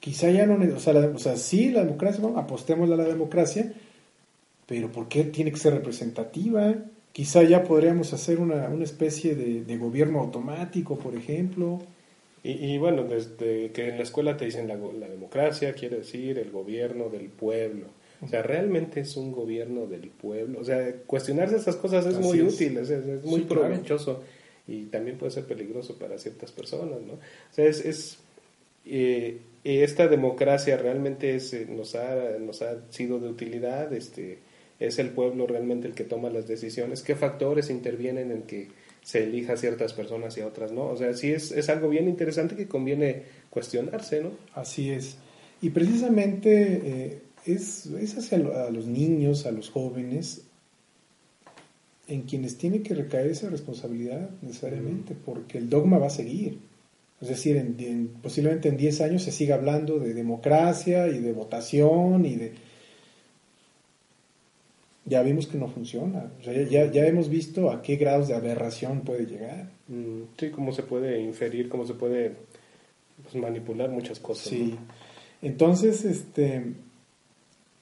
Quizá 0.00 0.30
ya 0.30 0.46
no. 0.46 0.54
O 0.74 0.80
sea, 0.80 0.94
o 0.94 1.18
sea 1.18 1.36
sí, 1.36 1.70
la 1.70 1.84
democracia, 1.84 2.22
¿no? 2.22 2.38
apostémosle 2.38 2.94
a 2.94 2.98
la 2.98 3.04
democracia, 3.04 3.70
pero 4.66 4.90
¿por 4.90 5.08
qué 5.08 5.24
tiene 5.24 5.52
que 5.52 5.58
ser 5.58 5.74
representativa? 5.74 6.74
Quizá 7.12 7.42
ya 7.42 7.64
podríamos 7.64 8.14
hacer 8.14 8.38
una, 8.38 8.68
una 8.68 8.84
especie 8.84 9.34
de, 9.34 9.76
gobierno 9.76 10.20
automático, 10.20 10.98
por 10.98 11.14
ejemplo. 11.14 11.80
Y, 12.42 12.52
y 12.52 12.78
bueno, 12.78 13.04
desde 13.04 13.72
que 13.72 13.88
en 13.88 13.98
la 13.98 14.04
escuela 14.04 14.38
te 14.38 14.46
dicen 14.46 14.68
la, 14.68 14.76
la 14.76 15.08
democracia 15.08 15.74
quiere 15.74 15.98
decir 15.98 16.38
el 16.38 16.50
gobierno 16.50 17.10
del 17.10 17.26
pueblo. 17.28 17.88
O 18.22 18.28
sea, 18.28 18.42
realmente 18.42 19.00
es 19.00 19.16
un 19.16 19.32
gobierno 19.32 19.86
del 19.86 20.10
pueblo. 20.10 20.60
O 20.60 20.64
sea, 20.64 20.92
cuestionarse 21.06 21.56
esas 21.56 21.76
cosas 21.76 22.04
es 22.06 22.14
Así 22.16 22.22
muy 22.22 22.40
es. 22.40 22.54
útil, 22.54 22.76
es, 22.78 22.90
muy 23.24 23.40
Sí, 23.40 23.46
claro. 23.46 23.62
provechoso 23.62 24.22
y 24.68 24.84
también 24.86 25.16
puede 25.18 25.32
ser 25.32 25.46
peligroso 25.46 25.98
para 25.98 26.18
ciertas 26.18 26.52
personas, 26.52 27.00
¿no? 27.00 27.14
O 27.14 27.18
sea, 27.52 27.64
es... 27.66 27.84
es 27.84 28.18
eh, 28.86 29.40
esta 29.62 30.08
democracia 30.08 30.78
realmente 30.78 31.34
es, 31.34 31.52
eh, 31.52 31.66
nos, 31.68 31.94
ha, 31.94 32.38
nos 32.40 32.62
ha 32.62 32.78
sido 32.90 33.18
de 33.20 33.28
utilidad, 33.28 33.92
este, 33.92 34.38
es 34.78 34.98
el 34.98 35.10
pueblo 35.10 35.46
realmente 35.46 35.86
el 35.86 35.92
que 35.94 36.04
toma 36.04 36.30
las 36.30 36.48
decisiones, 36.48 37.02
qué 37.02 37.14
factores 37.14 37.68
intervienen 37.68 38.30
en 38.30 38.42
que 38.44 38.68
se 39.02 39.24
elija 39.24 39.52
a 39.52 39.56
ciertas 39.58 39.92
personas 39.92 40.36
y 40.38 40.40
a 40.40 40.46
otras 40.46 40.72
no. 40.72 40.86
O 40.88 40.96
sea, 40.96 41.12
sí 41.12 41.30
es, 41.30 41.52
es 41.52 41.68
algo 41.68 41.90
bien 41.90 42.08
interesante 42.08 42.56
que 42.56 42.68
conviene 42.68 43.22
cuestionarse, 43.50 44.22
¿no? 44.22 44.30
Así 44.54 44.90
es. 44.90 45.18
Y 45.60 45.68
precisamente 45.70 46.80
eh, 46.82 47.18
es, 47.46 47.86
es 47.86 48.16
hacia 48.18 48.38
a 48.38 48.70
los 48.70 48.86
niños, 48.86 49.46
a 49.46 49.52
los 49.52 49.70
jóvenes, 49.70 50.42
en 52.08 52.22
quienes 52.22 52.58
tiene 52.58 52.82
que 52.82 52.94
recaer 52.94 53.28
esa 53.28 53.48
responsabilidad 53.50 54.30
necesariamente, 54.42 55.14
porque 55.14 55.58
el 55.58 55.68
dogma 55.70 55.98
va 55.98 56.08
a 56.08 56.10
seguir. 56.10 56.58
Es 57.20 57.28
decir, 57.28 57.56
en- 57.56 57.76
en- 57.78 58.08
posiblemente 58.22 58.68
en 58.68 58.76
10 58.76 59.00
años 59.02 59.22
se 59.22 59.30
siga 59.32 59.54
hablando 59.56 59.98
de 59.98 60.14
democracia 60.14 61.06
y 61.08 61.20
de 61.20 61.32
votación 61.32 62.24
y 62.26 62.34
de... 62.36 62.52
Ya 65.06 65.22
vimos 65.22 65.46
que 65.46 65.58
no 65.58 65.68
funciona. 65.68 66.30
O 66.40 66.44
sea, 66.44 66.52
ya- 66.68 66.90
ya, 66.90 67.06
hemos 67.06 67.28
visto 67.28 67.70
a 67.70 67.82
qué 67.82 67.96
grados 67.96 68.28
de 68.28 68.34
aberración 68.34 69.00
puede 69.00 69.26
llegar. 69.26 69.70
Mm, 69.88 70.22
Sí, 70.38 70.50
cómo 70.50 70.72
se 70.72 70.82
puede 70.82 71.20
inferir, 71.20 71.68
cómo 71.68 71.86
se 71.86 71.94
puede 71.94 72.32
pues, 73.22 73.34
manipular 73.34 73.90
muchas 73.90 74.18
cosas. 74.20 74.48
Sí. 74.48 74.74
¿no? 74.74 74.78
Entonces, 75.42 76.04
este, 76.04 76.74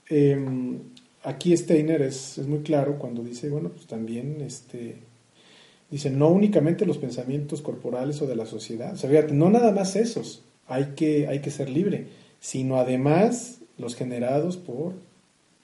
em, 0.08 0.78
aquí 1.24 1.56
Steiner 1.56 2.02
es, 2.02 2.38
muy 2.46 2.60
claro 2.60 2.98
cuando 2.98 3.22
dice, 3.22 3.50
bueno, 3.50 3.70
pues 3.70 3.86
también, 3.86 4.40
este, 4.40 4.96
dice, 5.90 6.10
no 6.10 6.28
únicamente 6.28 6.86
los 6.86 6.98
pensamientos 6.98 7.62
corporales 7.62 8.20
o 8.22 8.26
de 8.26 8.36
la 8.36 8.46
sociedad, 8.46 8.94
o 8.94 8.96
sea, 8.96 9.10
fíjate, 9.10 9.34
no 9.34 9.50
nada 9.50 9.72
más 9.72 9.96
esos, 9.96 10.42
hay 10.66 10.92
que, 10.96 11.26
hay 11.28 11.40
que 11.40 11.50
ser 11.50 11.70
libre, 11.70 12.06
sino 12.40 12.76
además 12.76 13.58
los 13.78 13.94
generados 13.94 14.56
por 14.56 14.94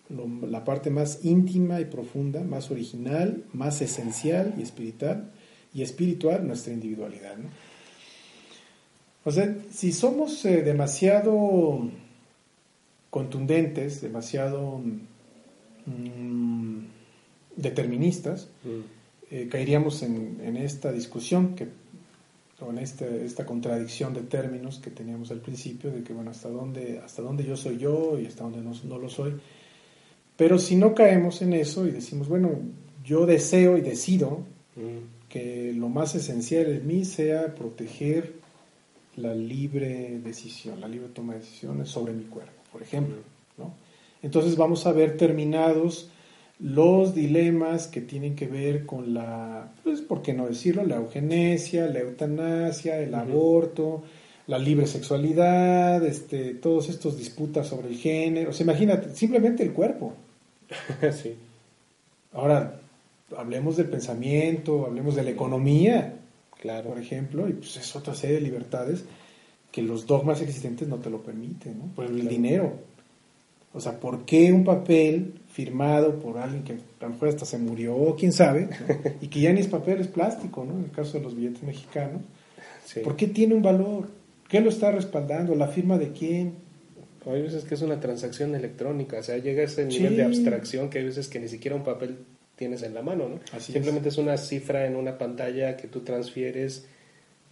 la 0.08 0.64
parte 0.64 0.90
más 0.90 1.24
íntima 1.24 1.80
y 1.80 1.86
profunda, 1.86 2.42
más 2.42 2.70
original, 2.70 3.44
más 3.52 3.80
esencial 3.80 4.54
y 4.58 4.62
espiritual, 4.62 5.30
y 5.72 5.82
espiritual, 5.82 6.46
nuestra 6.46 6.72
individualidad. 6.72 7.36
O 9.24 9.30
sea, 9.30 9.56
si 9.72 9.92
somos 9.92 10.44
eh, 10.44 10.62
demasiado 10.62 11.90
contundentes, 13.18 14.00
demasiado 14.00 14.80
mm, 15.86 16.78
deterministas, 17.56 18.48
Mm. 18.64 18.68
eh, 19.30 19.48
caeríamos 19.50 20.02
en, 20.02 20.40
en 20.42 20.56
esta 20.56 20.90
discusión 20.92 21.54
que 21.54 21.68
o 22.60 22.70
en 22.70 22.78
este- 22.78 23.24
esta 23.24 23.44
contradicción 23.44 24.14
de 24.14 24.22
términos 24.22 24.78
que 24.78 24.90
teníamos 24.90 25.30
al 25.30 25.38
principio 25.40 25.90
de 25.92 26.02
que 26.02 26.12
bueno 26.12 26.30
hasta 26.30 26.48
dónde 26.48 26.98
hasta 27.04 27.20
dónde 27.22 27.44
yo 27.44 27.56
soy 27.56 27.78
yo 27.78 28.18
y 28.18 28.26
hasta 28.26 28.44
dónde 28.44 28.60
no, 28.62 28.72
no 28.84 28.98
lo 28.98 29.08
soy 29.08 29.32
pero 30.36 30.58
si 30.58 30.74
no 30.76 30.94
caemos 30.94 31.42
en 31.42 31.52
eso 31.52 31.86
y 31.86 31.90
decimos 31.90 32.28
bueno 32.28 32.50
yo 33.04 33.26
deseo 33.26 33.76
y 33.78 33.80
decido 33.80 34.30
Mm. 34.76 35.28
que 35.28 35.72
lo 35.72 35.88
más 35.88 36.14
esencial 36.16 36.66
en 36.66 36.84
mí 36.86 37.04
sea 37.04 37.54
proteger 37.54 38.32
la 39.16 39.32
libre 39.34 40.18
decisión, 40.18 40.80
la 40.80 40.88
libre 40.88 41.08
toma 41.14 41.34
de 41.34 41.40
decisiones 41.40 41.88
sobre 41.88 42.12
mi 42.12 42.24
cuerpo, 42.24 42.60
por 42.74 42.82
ejemplo. 42.82 43.14
¿no? 43.56 43.72
Entonces 44.20 44.56
vamos 44.56 44.84
a 44.84 44.92
ver 44.92 45.16
terminados 45.16 46.08
los 46.58 47.14
dilemas 47.14 47.86
que 47.86 48.00
tienen 48.00 48.34
que 48.34 48.48
ver 48.48 48.84
con 48.84 49.14
la, 49.14 49.72
pues, 49.84 50.00
¿por 50.00 50.22
qué 50.22 50.32
no 50.34 50.46
decirlo? 50.46 50.84
La 50.84 50.96
eugenesia, 50.96 51.86
la 51.86 52.00
eutanasia, 52.00 52.98
el 52.98 53.14
aborto, 53.14 54.02
la 54.48 54.58
libre 54.58 54.88
sexualidad, 54.88 56.04
este, 56.04 56.54
todos 56.54 56.88
estos 56.88 57.16
disputas 57.16 57.68
sobre 57.68 57.88
el 57.88 57.96
género. 57.96 58.50
O 58.50 58.52
sea, 58.52 58.64
imagínate, 58.64 59.14
simplemente 59.14 59.62
el 59.62 59.72
cuerpo. 59.72 60.14
sí. 61.12 61.36
Ahora, 62.32 62.80
hablemos 63.36 63.76
del 63.76 63.88
pensamiento, 63.88 64.84
hablemos 64.84 65.14
de 65.14 65.22
la 65.22 65.30
economía, 65.30 66.14
Claro. 66.60 66.88
por 66.88 66.98
ejemplo, 66.98 67.48
y 67.48 67.52
pues 67.52 67.76
es 67.76 67.94
otra 67.94 68.14
serie 68.14 68.36
de 68.36 68.42
libertades 68.42 69.04
que 69.74 69.82
los 69.82 70.06
dogmas 70.06 70.40
existentes 70.40 70.86
no 70.86 70.98
te 70.98 71.10
lo 71.10 71.20
permiten, 71.24 71.76
¿no? 71.80 71.86
Por 71.96 72.04
el 72.04 72.12
Claro. 72.12 72.30
dinero. 72.30 72.72
O 73.72 73.80
sea, 73.80 73.98
¿por 73.98 74.24
qué 74.24 74.52
un 74.52 74.62
papel 74.62 75.34
firmado 75.50 76.20
por 76.20 76.38
alguien 76.38 76.62
que 76.62 76.74
a 76.74 76.76
lo 77.00 77.08
mejor 77.10 77.28
hasta 77.30 77.44
se 77.44 77.58
murió, 77.58 78.14
quién 78.16 78.30
sabe, 78.32 78.66
¿no? 78.66 78.68
y 79.20 79.26
que 79.26 79.40
ya 79.40 79.52
ni 79.52 79.58
es 79.60 79.66
papel, 79.66 80.00
es 80.00 80.06
plástico, 80.06 80.64
¿no? 80.64 80.78
En 80.78 80.84
el 80.84 80.90
caso 80.92 81.18
de 81.18 81.24
los 81.24 81.34
billetes 81.34 81.64
mexicanos, 81.64 82.22
Sí. 82.84 83.00
¿por 83.00 83.16
qué 83.16 83.26
tiene 83.26 83.54
un 83.54 83.62
valor? 83.62 84.06
¿Qué 84.48 84.60
lo 84.60 84.68
está 84.68 84.92
respaldando? 84.92 85.56
¿La 85.56 85.66
firma 85.66 85.98
de 85.98 86.12
quién? 86.12 86.52
Hay 87.26 87.42
veces 87.42 87.64
que 87.64 87.74
es 87.74 87.82
una 87.82 87.98
transacción 87.98 88.54
electrónica, 88.54 89.18
o 89.18 89.22
sea, 89.24 89.38
llega 89.38 89.62
a 89.62 89.64
ese 89.64 89.90
Sí. 89.90 89.98
nivel 89.98 90.16
de 90.18 90.22
abstracción 90.24 90.88
que 90.90 90.98
hay 90.98 91.04
veces 91.06 91.26
que 91.26 91.40
ni 91.40 91.48
siquiera 91.48 91.74
un 91.76 91.82
papel 91.82 92.18
tienes 92.54 92.82
en 92.84 92.94
la 92.94 93.02
mano, 93.02 93.28
¿no? 93.28 93.40
Así 93.52 93.72
Simplemente 93.72 94.10
es. 94.10 94.18
una 94.18 94.36
cifra 94.36 94.86
en 94.86 94.94
una 94.94 95.18
pantalla 95.18 95.76
que 95.76 95.88
tú 95.88 96.00
transfieres 96.02 96.86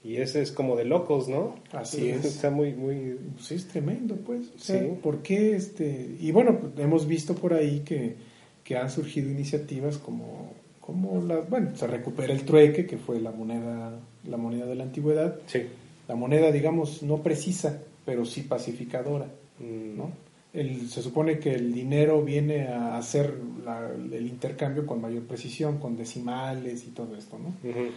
y 0.05 0.17
ese 0.17 0.43
es 0.43 0.51
como 0.53 0.77
de 0.77 0.85
locos, 0.85 1.29
¿no? 1.29 1.55
Así 1.73 2.09
es. 2.09 2.25
Está 2.25 2.51
muy, 2.51 2.75
muy... 2.75 3.17
Pues 3.37 3.53
es 3.53 3.69
tremendo, 3.69 4.17
pues. 4.17 4.49
O 4.57 4.59
sea, 4.59 4.81
Sí. 4.81 4.89
¿por 5.03 5.23
qué 5.23 5.55
este? 5.57 6.17
Y 6.21 6.33
bueno, 6.33 6.59
hemos 6.77 7.07
visto 7.07 7.35
por 7.35 7.55
ahí 7.55 7.81
que, 7.81 8.17
que 8.65 8.77
han 8.77 8.91
surgido 8.91 9.31
iniciativas 9.31 9.99
como, 9.99 10.53
como 10.81 11.21
la, 11.25 11.37
bueno, 11.41 11.77
se 11.77 11.87
recupera 11.87 12.33
el 12.33 12.43
trueque, 12.45 12.87
que 12.87 12.99
fue 12.99 13.21
la 13.21 13.31
moneda, 13.31 13.99
la 14.29 14.37
moneda 14.37 14.67
de 14.67 14.75
la 14.75 14.85
antigüedad, 14.85 15.37
Sí. 15.47 15.63
la 16.09 16.15
moneda, 16.17 16.51
digamos, 16.51 17.03
no 17.03 17.23
precisa, 17.23 17.81
pero 18.05 18.25
sí 18.25 18.43
pacificadora, 18.43 19.27
Mm, 19.61 19.97
¿no? 19.97 20.11
El- 20.53 20.89
se 20.89 21.01
supone 21.03 21.39
que 21.39 21.55
el 21.55 21.73
dinero 21.73 22.23
viene 22.23 22.67
a 22.67 22.99
hacer 22.99 23.35
la- 23.65 23.91
el 23.91 24.27
intercambio 24.27 24.85
con 24.85 25.01
mayor 25.01 25.23
precisión, 25.23 25.79
con 25.79 25.97
decimales 25.97 26.85
y 26.87 26.91
todo 26.91 27.17
esto, 27.17 27.39
¿no? 27.39 27.49
ujú. 27.71 27.89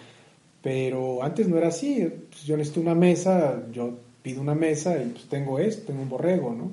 Pero 0.66 1.22
antes 1.22 1.48
no 1.48 1.58
era 1.60 1.68
así. 1.68 2.12
Pues 2.32 2.44
yo 2.44 2.58
necesito 2.58 2.82
una 2.82 2.96
mesa, 2.96 3.68
yo 3.72 4.00
pido 4.24 4.42
una 4.42 4.56
mesa 4.56 4.98
y 5.00 5.10
pues 5.10 5.26
tengo 5.30 5.60
esto, 5.60 5.84
tengo 5.86 6.02
un 6.02 6.10
borrego, 6.10 6.56
¿no? 6.56 6.72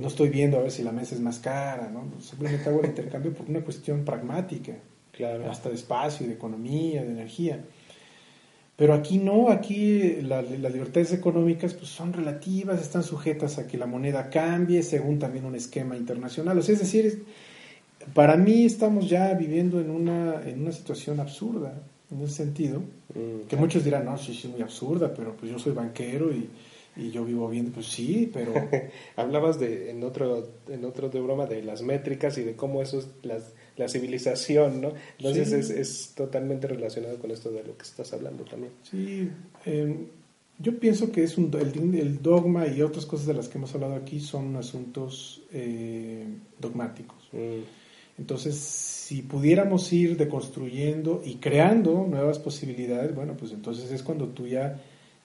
No 0.00 0.06
estoy 0.06 0.28
viendo 0.28 0.56
a 0.56 0.60
ver 0.62 0.70
si 0.70 0.84
la 0.84 0.92
mesa 0.92 1.16
es 1.16 1.20
más 1.20 1.40
cara, 1.40 1.90
¿no? 1.92 2.04
Simplemente 2.22 2.68
hago 2.68 2.78
el 2.80 2.86
intercambio 2.86 3.32
por 3.34 3.48
una 3.50 3.60
cuestión 3.62 4.04
pragmática, 4.04 4.74
Claro. 5.10 5.50
hasta 5.50 5.68
de 5.68 5.74
espacio, 5.74 6.28
de 6.28 6.34
economía, 6.34 7.02
de 7.02 7.10
energía. 7.10 7.64
Pero 8.76 8.94
aquí 8.94 9.18
no, 9.18 9.50
aquí 9.50 10.20
la- 10.22 10.42
las 10.42 10.72
libertades 10.72 11.12
económicas 11.12 11.74
pues, 11.74 11.88
son 11.90 12.12
relativas, 12.12 12.80
están 12.80 13.02
sujetas 13.02 13.58
a 13.58 13.66
que 13.66 13.76
la 13.78 13.86
moneda 13.86 14.30
cambie 14.30 14.84
según 14.84 15.18
también 15.18 15.44
un 15.44 15.56
esquema 15.56 15.96
internacional. 15.96 16.56
O 16.56 16.62
sea, 16.62 16.74
es 16.74 16.80
decir, 16.80 17.24
para 18.14 18.36
mí 18.36 18.64
estamos 18.64 19.10
ya 19.10 19.34
viviendo 19.34 19.80
en 19.80 19.90
una, 19.90 20.40
en 20.48 20.62
una 20.62 20.70
situación 20.70 21.18
absurda, 21.18 21.74
en 22.10 22.22
ese 22.22 22.34
sentido, 22.34 22.82
Mm, 23.14 23.46
que 23.48 23.56
muchos 23.56 23.84
dirán, 23.84 24.04
no, 24.04 24.18
sí, 24.18 24.34
sí, 24.34 24.48
muy 24.48 24.60
absurda, 24.60 25.14
pero 25.14 25.34
pues 25.34 25.50
yo 25.50 25.58
soy 25.58 25.72
banquero 25.72 26.30
y, 26.30 26.48
y 26.96 27.10
yo 27.10 27.24
vivo 27.24 27.48
bien, 27.48 27.70
pues 27.72 27.86
sí, 27.86 28.30
pero 28.32 28.52
Hablabas 29.16 29.58
de, 29.58 29.90
en 29.90 30.02
otro, 30.04 30.46
en 30.68 30.84
otro 30.84 31.08
de 31.08 31.20
broma 31.20 31.46
de 31.46 31.62
las 31.62 31.80
métricas 31.82 32.36
y 32.38 32.42
de 32.42 32.54
cómo 32.54 32.82
eso 32.82 32.98
es 32.98 33.08
las- 33.22 33.54
la 33.76 33.88
civilización, 33.88 34.80
¿no? 34.80 34.92
Entonces 35.18 35.48
Sí. 35.48 35.54
es, 35.54 35.70
es 35.70 36.12
totalmente 36.16 36.66
relacionado 36.66 37.16
con 37.18 37.30
esto 37.30 37.50
de 37.50 37.62
lo 37.64 37.76
que 37.76 37.84
estás 37.84 38.12
hablando 38.12 38.44
también. 38.44 38.72
Sí, 38.82 39.30
eh, 39.64 39.94
yo 40.58 40.78
pienso 40.80 41.12
que 41.12 41.22
es 41.22 41.38
un, 41.38 41.50
el, 41.56 41.94
el 41.94 42.20
dogma 42.20 42.66
y 42.66 42.82
otras 42.82 43.06
cosas 43.06 43.26
de 43.28 43.34
las 43.34 43.48
que 43.48 43.56
hemos 43.58 43.72
hablado 43.74 43.94
aquí 43.94 44.18
son 44.20 44.56
asuntos 44.56 45.42
eh, 45.52 46.26
dogmáticos. 46.60 47.16
Mm, 47.32 47.62
Entonces, 48.18 48.56
si 48.56 49.22
pudiéramos 49.22 49.92
ir 49.92 50.16
deconstruyendo 50.16 51.22
y 51.24 51.36
creando 51.36 52.06
nuevas 52.06 52.38
posibilidades, 52.38 53.14
bueno, 53.14 53.34
pues 53.38 53.52
entonces 53.52 53.90
es 53.90 54.02
cuando 54.02 54.28
tú 54.28 54.46
ya 54.46 54.80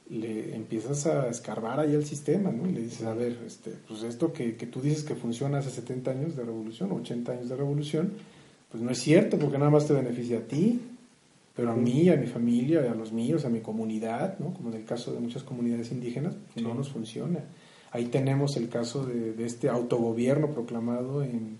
le 0.10 0.56
empiezas 0.56 1.08
a 1.08 1.27
escarbar 1.27 1.79
ahí 1.79 1.95
al 1.95 2.06
sistema, 2.06 2.51
¿no? 2.51 2.69
Y 2.69 2.73
le 2.73 2.82
dices, 2.82 3.03
a 3.03 3.13
ver, 3.13 3.38
este, 3.45 3.71
pues 3.88 4.03
esto 4.03 4.32
que, 4.32 4.56
que 4.56 4.67
tú 4.67 4.79
dices 4.79 5.03
que 5.03 5.15
funciona 5.15 5.58
hace 5.58 5.71
70 5.71 6.12
años 6.12 6.36
de 6.36 6.43
revolución, 6.43 6.91
80 6.91 7.32
años 7.32 7.49
de 7.49 7.56
revolución, 7.56 8.13
pues 8.71 8.84
no 8.84 8.91
es 8.91 8.99
cierto, 8.99 9.38
porque 9.39 9.58
nada 9.58 9.71
más 9.71 9.88
te 9.88 9.93
beneficia 9.93 10.38
a 10.38 10.41
ti, 10.41 10.79
pero 11.56 11.71
a 11.71 11.75
mí, 11.75 12.10
a 12.10 12.15
mi 12.15 12.27
familia, 12.27 12.89
a 12.91 12.95
los 12.95 13.12
míos, 13.12 13.45
a 13.45 13.49
mi 13.49 13.62
comunidad, 13.62 14.38
¿no? 14.39 14.53
Como 14.53 14.69
en 14.69 14.75
el 14.75 14.86
caso 14.86 15.12
de 15.13 15.19
muchas 15.19 15.43
comunidades 15.43 15.91
indígenas, 15.91 16.36
pues 16.53 16.65
no 16.65 16.73
nos 16.73 16.89
funciona. 16.89 17.39
Ahí 17.91 18.06
tenemos 18.06 18.56
el 18.58 18.69
caso 18.69 19.06
de, 19.06 19.34
de 19.34 19.45
este 19.45 19.69
autogobierno 19.69 20.51
proclamado 20.51 21.23
en, 21.23 21.58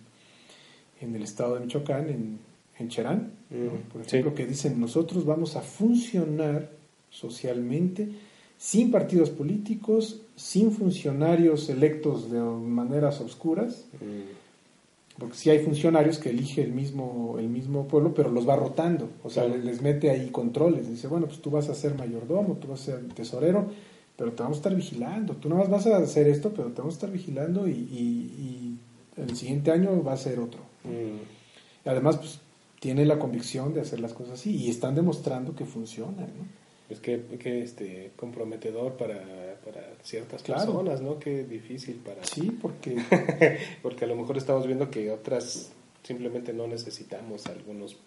en 1.04 1.16
el 1.16 1.24
estado 1.24 1.56
de 1.56 1.62
Michoacán, 1.62 2.10
en, 2.10 2.39
en 2.80 2.89
Cherán, 2.89 3.32
¿no? 3.50 3.58
Mm, 3.74 3.78
por 3.92 4.02
sí. 4.04 4.08
ejemplo, 4.08 4.34
que 4.36 4.46
dicen, 4.48 4.80
nosotros 4.80 5.26
vamos 5.26 5.56
a 5.56 5.62
funcionar 5.62 6.70
socialmente 7.10 8.10
sin 8.58 8.92
partidos 8.92 9.30
políticos, 9.30 10.22
sin 10.36 10.72
funcionarios 10.72 11.70
electos 11.70 12.32
de 12.32 12.39
maneras 12.39 13.20
oscuras, 13.22 13.86
mm, 14.02 15.20
porque 15.20 15.36
sí 15.36 15.50
hay 15.52 15.60
funcionarios 15.60 16.18
que 16.18 16.30
elige 16.32 16.63
el 16.63 16.72
mismo, 16.72 17.36
el 17.38 17.48
mismo 17.50 17.88
pueblo, 17.88 18.13
pero 18.16 18.32
los 18.32 18.48
va 18.50 18.56
rotando, 18.56 19.10
o 19.24 19.30
sea, 19.30 19.46
les 19.48 19.82
mete 19.82 20.10
ahí 20.10 20.30
controles, 20.32 20.89
dice, 20.89 21.08
bueno, 21.08 21.28
pues 21.28 21.39
tú 21.39 21.52
vas 21.52 21.70
a 21.70 21.76
ser 21.76 21.96
mayordomo, 21.96 22.56
tú 22.60 22.68
vas 22.70 22.82
a 22.82 22.86
ser 22.86 23.08
tesorero, 23.13 23.68
pero 24.18 24.32
te 24.32 24.42
vamos 24.42 24.58
a 24.58 24.60
estar 24.62 24.76
vigilando, 24.76 25.36
tú 25.36 25.50
no 25.50 25.56
más 25.58 25.70
vas 25.70 25.86
a 25.88 25.98
hacer 25.98 26.28
esto, 26.28 26.52
pero 26.56 26.70
te 26.70 26.80
vamos 26.82 26.96
a 26.96 26.98
estar 26.98 27.12
vigilando 27.12 27.68
y, 27.68 27.72
y- 27.72 28.78
y 29.18 29.22
el 29.22 29.36
siguiente 29.36 29.70
año 29.72 30.02
va 30.04 30.13
a 30.13 30.18
ser 30.18 30.39
otro. 30.39 30.62
Mm. 30.84 31.88
Además, 31.89 32.17
pues 32.17 32.39
tiene 32.80 33.06
la 33.06 33.19
convicción 33.19 33.74
de 33.74 33.82
hacer 33.82 34.00
las 34.00 34.13
cosas 34.13 34.34
así 34.39 34.56
y 34.56 34.69
están 34.69 34.96
demostrando 34.96 35.56
que 35.56 35.65
funcionan, 35.65 36.28
¿no? 36.38 36.63
Es 36.89 37.00
que, 37.00 37.22
que, 37.39 37.62
este, 37.63 38.12
comprometedor 38.15 38.93
para, 38.98 39.58
para 39.65 39.82
ciertas 40.04 40.43
Claro. 40.43 40.65
personas, 40.65 41.02
¿no? 41.02 41.17
Qué 41.17 41.43
difícil 41.46 41.96
para... 41.96 42.24
Sí, 42.26 42.52
porque 42.62 42.98
Porque 43.82 44.06
a 44.06 44.08
lo 44.08 44.15
mejor 44.15 44.38
estamos 44.38 44.65
viendo 44.67 44.91
que 44.91 45.10
otras 45.12 45.72
simplemente 46.04 46.54
no 46.54 46.67
necesitamos 46.67 47.46
algunos 47.48 47.98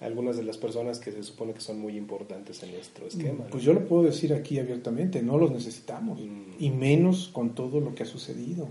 algunas 0.00 0.36
de 0.36 0.42
las 0.42 0.56
personas 0.58 0.98
que 0.98 1.12
se 1.12 1.22
supone 1.22 1.54
que 1.54 1.60
son 1.60 1.78
muy 1.78 1.96
importantes 1.96 2.60
en 2.64 2.72
nuestro 2.72 3.06
esquema. 3.06 3.44
Pues 3.52 3.62
yo 3.62 3.72
lo 3.72 3.86
puedo 3.86 4.02
decir 4.02 4.34
aquí 4.34 4.58
abiertamente, 4.58 5.22
no 5.22 5.38
los 5.38 5.52
necesitamos, 5.52 6.20
Mm. 6.20 6.54
y 6.58 6.70
menos 6.70 7.28
con 7.32 7.54
todo 7.54 7.78
lo 7.78 7.94
que 7.94 8.02
ha 8.02 8.06
sucedido. 8.06 8.66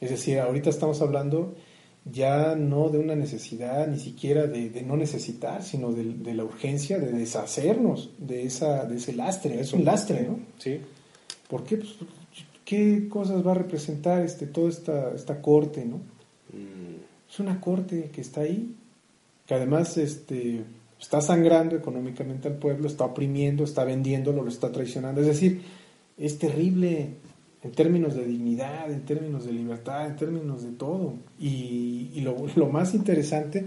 Es 0.00 0.10
decir, 0.10 0.38
ahorita 0.38 0.70
estamos 0.70 1.00
hablando 1.02 1.54
ya 2.04 2.54
no 2.54 2.90
de 2.90 2.98
una 2.98 3.14
necesidad, 3.14 3.86
ni 3.88 3.98
siquiera 3.98 4.46
de, 4.46 4.68
de 4.68 4.82
no 4.82 4.96
necesitar, 4.96 5.62
sino 5.62 5.92
de, 5.92 6.04
de 6.04 6.34
la 6.34 6.44
urgencia 6.44 6.98
de 6.98 7.12
deshacernos 7.12 8.10
de, 8.18 8.44
esa, 8.44 8.84
de 8.84 8.96
ese 8.96 9.14
lastre. 9.14 9.60
Es 9.60 9.72
un 9.72 9.84
lastre, 9.84 10.22
¿no? 10.28 10.38
Sí, 10.58 10.80
¿Por 11.48 11.64
qué? 11.64 11.78
Pues, 11.78 11.94
¿Qué 12.64 13.08
cosas 13.08 13.46
va 13.46 13.52
a 13.52 13.54
representar 13.54 14.22
este, 14.22 14.46
toda 14.46 14.70
esta, 14.70 15.14
esta 15.14 15.40
corte, 15.40 15.84
no? 15.84 15.96
Mm, 15.96 16.96
Es 17.30 17.38
una 17.38 17.60
corte 17.60 18.10
que 18.12 18.20
está 18.20 18.42
ahí, 18.42 18.74
que 19.46 19.54
además 19.54 19.96
este, 19.98 20.62
está 21.00 21.20
sangrando 21.20 21.76
económicamente 21.76 22.48
al 22.48 22.56
pueblo, 22.56 22.86
está 22.86 23.04
oprimiendo, 23.04 23.64
está 23.64 23.84
vendiéndolo, 23.84 24.42
lo 24.42 24.48
está 24.48 24.72
traicionando. 24.72 25.20
Es 25.20 25.26
decir, 25.26 25.62
es 26.16 26.38
terrible 26.38 27.10
en 27.64 27.72
términos 27.72 28.14
de 28.14 28.26
dignidad, 28.26 28.92
en 28.92 29.04
términos 29.06 29.46
de 29.46 29.52
libertad, 29.52 30.06
en 30.06 30.16
términos 30.16 30.62
de 30.62 30.72
todo. 30.72 31.14
Y, 31.40 32.10
y 32.14 32.20
lo, 32.20 32.36
lo 32.56 32.68
más 32.68 32.94
interesante 32.94 33.66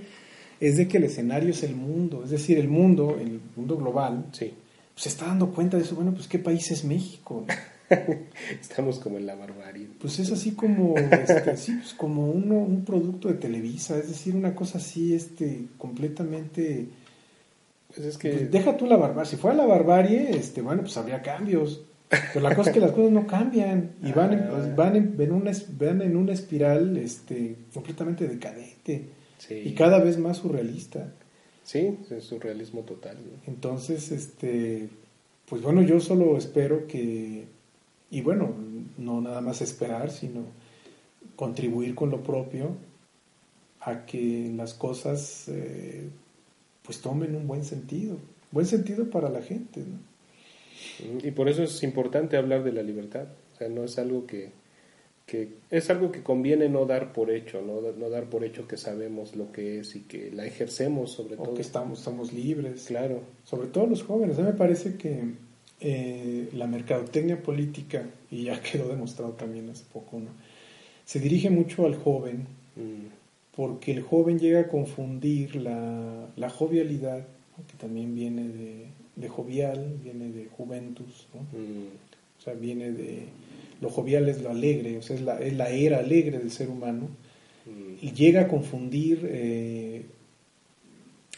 es 0.59 0.77
de 0.77 0.87
que 0.87 0.97
el 0.97 1.05
escenario 1.05 1.49
es 1.49 1.63
el 1.63 1.75
mundo, 1.75 2.23
es 2.23 2.31
decir, 2.31 2.57
el 2.57 2.67
mundo, 2.67 3.17
el 3.19 3.39
mundo 3.55 3.77
global, 3.77 4.25
sí. 4.31 4.53
se 4.95 5.09
está 5.09 5.25
dando 5.25 5.51
cuenta 5.51 5.77
de 5.77 5.83
eso. 5.83 5.95
Bueno, 5.95 6.13
pues 6.13 6.27
¿qué 6.27 6.39
país 6.39 6.71
es 6.71 6.83
México? 6.83 7.45
Estamos 8.61 8.99
como 8.99 9.17
en 9.17 9.25
la 9.25 9.35
barbarie. 9.35 9.87
Pues 9.99 10.19
es 10.19 10.31
así 10.31 10.51
como, 10.51 10.95
este, 10.97 11.57
sí, 11.57 11.73
pues 11.73 11.93
como 11.93 12.29
uno, 12.29 12.55
un 12.55 12.83
producto 12.83 13.27
de 13.27 13.35
Televisa, 13.35 13.97
es 13.97 14.09
decir, 14.09 14.35
una 14.35 14.55
cosa 14.55 14.77
así, 14.77 15.13
este, 15.13 15.65
completamente... 15.77 16.87
Pues 17.87 18.05
es 18.05 18.17
que 18.17 18.31
pues 18.31 18.51
deja 18.51 18.75
tú 18.75 18.85
la 18.85 18.97
barbarie, 18.97 19.29
si 19.29 19.37
fuera 19.37 19.55
la 19.55 19.65
barbarie, 19.65 20.31
este, 20.31 20.61
bueno, 20.61 20.81
pues 20.81 20.97
habría 20.97 21.21
cambios, 21.21 21.81
pero 22.09 22.41
la 22.41 22.55
cosa 22.55 22.69
es 22.69 22.73
que 22.73 22.79
las 22.79 22.91
cosas 22.91 23.11
no 23.11 23.27
cambian 23.27 23.91
y 24.01 24.11
van 24.11 24.33
en, 24.33 24.47
pues, 24.49 24.75
van 24.75 24.95
en, 24.95 25.15
en 25.19 25.31
una, 25.31 25.51
van 25.77 26.01
en 26.01 26.15
una 26.15 26.33
espiral 26.33 26.97
este, 26.97 27.55
completamente 27.73 28.27
decadente 28.27 29.09
sí, 29.37 29.55
y 29.65 29.73
cada 29.73 29.99
vez 29.99 30.17
más 30.17 30.37
surrealista. 30.37 31.13
sí, 31.63 31.97
es 32.09 32.23
surrealismo 32.23 32.81
total. 32.81 33.17
¿no? 33.17 33.51
Entonces, 33.51 34.11
este, 34.11 34.89
pues 35.49 35.61
bueno, 35.61 35.81
yo 35.81 35.99
solo 35.99 36.37
espero 36.37 36.87
que, 36.87 37.45
y 38.09 38.21
bueno, 38.21 38.53
no 38.97 39.21
nada 39.21 39.41
más 39.41 39.61
esperar, 39.61 40.09
sino 40.11 40.45
contribuir 41.35 41.93
con 41.93 42.09
lo 42.09 42.23
propio 42.23 42.71
a 43.81 44.05
que 44.05 44.51
las 44.55 44.73
cosas 44.73 45.45
eh, 45.47 46.09
pues 46.83 47.01
tomen 47.01 47.35
un 47.35 47.47
buen 47.47 47.65
sentido, 47.65 48.17
buen 48.51 48.65
sentido 48.65 49.09
para 49.09 49.29
la 49.29 49.41
gente, 49.41 49.81
¿no? 49.81 50.16
Y 51.23 51.31
por 51.31 51.49
eso 51.49 51.63
es 51.63 51.83
importante 51.83 52.37
hablar 52.37 52.63
de 52.63 52.71
la 52.71 52.83
libertad. 52.83 53.27
O 53.53 53.57
sea, 53.57 53.69
no 53.69 53.83
es 53.83 53.97
algo 53.97 54.25
que, 54.25 54.49
que 55.25 55.49
es 55.69 55.89
algo 55.89 56.11
que 56.11 56.23
conviene 56.23 56.69
no 56.69 56.85
dar 56.85 57.13
por 57.13 57.31
hecho, 57.31 57.61
no, 57.61 57.81
no 57.91 58.09
dar 58.09 58.25
por 58.25 58.43
hecho 58.43 58.67
que 58.67 58.77
sabemos 58.77 59.35
lo 59.35 59.51
que 59.51 59.79
es 59.79 59.95
y 59.95 60.01
que 60.01 60.31
la 60.31 60.45
ejercemos 60.45 61.11
sobre 61.11 61.35
O 61.35 61.43
todo. 61.43 61.53
que 61.55 61.61
estamos, 61.61 61.99
estamos 61.99 62.33
libres. 62.33 62.85
Claro. 62.87 63.21
sobre 63.43 63.67
todo 63.67 63.87
los 63.87 64.03
jóvenes. 64.03 64.37
A 64.37 64.41
mí 64.41 64.47
me 64.47 64.53
parece 64.53 64.95
que 64.95 65.23
eh, 65.79 66.49
la 66.53 66.67
mercadotecnia 66.67 67.41
política, 67.41 68.05
y 68.31 68.45
ya 68.45 68.61
quedó 68.71 68.87
demostrado 68.89 69.33
también 69.33 69.69
hace 69.69 69.85
poco, 69.91 70.19
¿no? 70.19 70.29
se 71.05 71.19
dirige 71.21 71.49
mucho 71.49 71.85
al 71.85 71.95
joven 71.95 72.47
Mm, 72.77 73.09
porque 73.55 73.91
el 73.91 74.03
joven 74.03 74.37
llega 74.37 74.61
a 74.61 74.67
confundir 74.67 75.55
la, 75.55 76.27
la 76.35 76.49
jovialidad, 76.49 77.25
¿no? 77.57 77.65
que 77.65 77.75
también 77.77 78.13
viene 78.13 78.47
de, 78.47 78.85
de 79.17 79.27
jovial, 79.27 79.97
viene 80.01 80.29
de 80.31 80.45
juventus, 80.45 81.27
¿no? 81.33 81.41
mm, 81.41 81.87
o 82.39 82.41
sea, 82.41 82.53
viene 82.53 82.91
de... 82.91 83.23
Lo 83.81 83.89
jovial 83.89 84.29
es 84.29 84.41
lo 84.41 84.49
alegre, 84.49 84.97
o 84.97 85.01
sea, 85.01 85.15
es 85.15 85.21
la, 85.21 85.39
es 85.39 85.53
la 85.53 85.69
era 85.69 85.99
alegre 85.99 86.39
del 86.39 86.51
ser 86.51 86.69
humano, 86.69 87.09
mm. 87.65 88.05
y 88.05 88.11
llega 88.13 88.41
a 88.43 88.47
confundir 88.47 89.27
eh, 89.29 90.05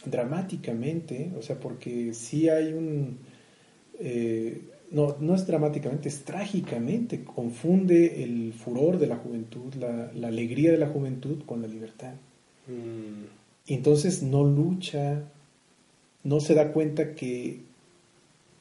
dramáticamente, 0.04 1.30
o 1.38 1.42
sea, 1.42 1.58
porque 1.58 2.14
sí 2.14 2.48
hay 2.48 2.72
un... 2.72 3.18
eh, 3.98 4.60
no, 4.90 5.16
no 5.20 5.34
es 5.36 5.46
dramáticamente, 5.46 6.08
es 6.08 6.24
trágicamente, 6.24 7.22
confunde 7.22 8.24
el 8.24 8.52
furor 8.52 8.98
de 8.98 9.06
la 9.06 9.16
juventud, 9.16 9.72
la, 9.74 10.10
la 10.14 10.28
alegría 10.28 10.72
de 10.72 10.78
la 10.78 10.88
juventud 10.88 11.42
con 11.46 11.62
la 11.62 11.68
libertad. 11.68 12.14
Mm, 12.66 13.24
Y 13.66 13.74
entonces 13.74 14.22
no 14.22 14.42
lucha, 14.42 15.22
no 16.24 16.40
se 16.40 16.54
da 16.54 16.72
cuenta 16.72 17.14
que, 17.14 17.60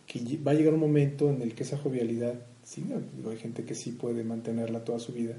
que 0.09 0.37
va 0.37 0.51
a 0.51 0.55
llegar 0.55 0.73
un 0.73 0.79
momento 0.79 1.29
en 1.29 1.43
el 1.43 1.53
que 1.53 1.61
esa 1.61 1.77
jovialidad, 1.77 2.33
sí, 2.63 2.83
hay 3.29 3.37
gente 3.37 3.63
que 3.63 3.75
sí 3.75 3.91
puede 3.91 4.23
mantenerla 4.23 4.83
toda 4.83 4.97
su 4.97 5.13
vida, 5.13 5.35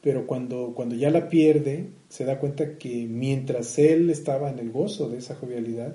pero 0.00 0.26
cuando, 0.26 0.72
cuando 0.74 0.94
ya 0.94 1.10
la 1.10 1.28
pierde, 1.28 1.88
se 2.08 2.24
da 2.24 2.38
cuenta 2.38 2.78
que 2.78 3.06
mientras 3.06 3.78
él 3.78 4.08
estaba 4.08 4.48
en 4.48 4.58
el 4.58 4.70
gozo 4.70 5.10
de 5.10 5.18
esa 5.18 5.34
jovialidad, 5.34 5.94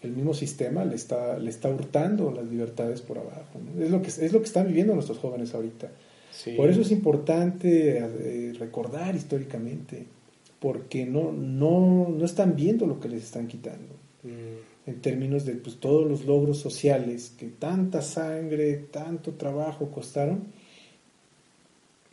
el 0.00 0.12
mismo 0.12 0.32
sistema 0.32 0.86
le 0.86 0.94
está, 0.94 1.38
le 1.38 1.50
está 1.50 1.68
hurtando 1.68 2.30
las 2.30 2.46
libertades 2.46 3.02
por 3.02 3.18
abajo. 3.18 3.58
¿no? 3.62 3.84
Es, 3.84 3.90
lo 3.90 4.00
que, 4.00 4.08
es 4.08 4.32
lo 4.32 4.40
que 4.40 4.46
están 4.46 4.68
viviendo 4.68 4.94
nuestros 4.94 5.18
jóvenes 5.18 5.54
ahorita. 5.54 5.90
Sí. 6.30 6.52
Por 6.52 6.70
eso 6.70 6.80
es 6.80 6.90
importante 6.92 7.98
eh, 7.98 8.54
recordar 8.58 9.14
históricamente, 9.14 10.06
porque 10.60 11.04
no, 11.04 11.30
no, 11.30 12.08
no 12.08 12.24
están 12.24 12.56
viendo 12.56 12.86
lo 12.86 13.00
que 13.00 13.10
les 13.10 13.24
están 13.24 13.48
quitando, 13.48 13.98
Mm, 14.22 14.77
en 14.88 15.00
términos 15.00 15.44
de 15.44 15.52
pues, 15.54 15.76
todos 15.76 16.08
los 16.08 16.24
logros 16.24 16.58
sociales 16.58 17.32
que 17.38 17.46
tanta 17.46 18.00
sangre, 18.02 18.74
tanto 18.90 19.32
trabajo 19.34 19.90
costaron, 19.90 20.44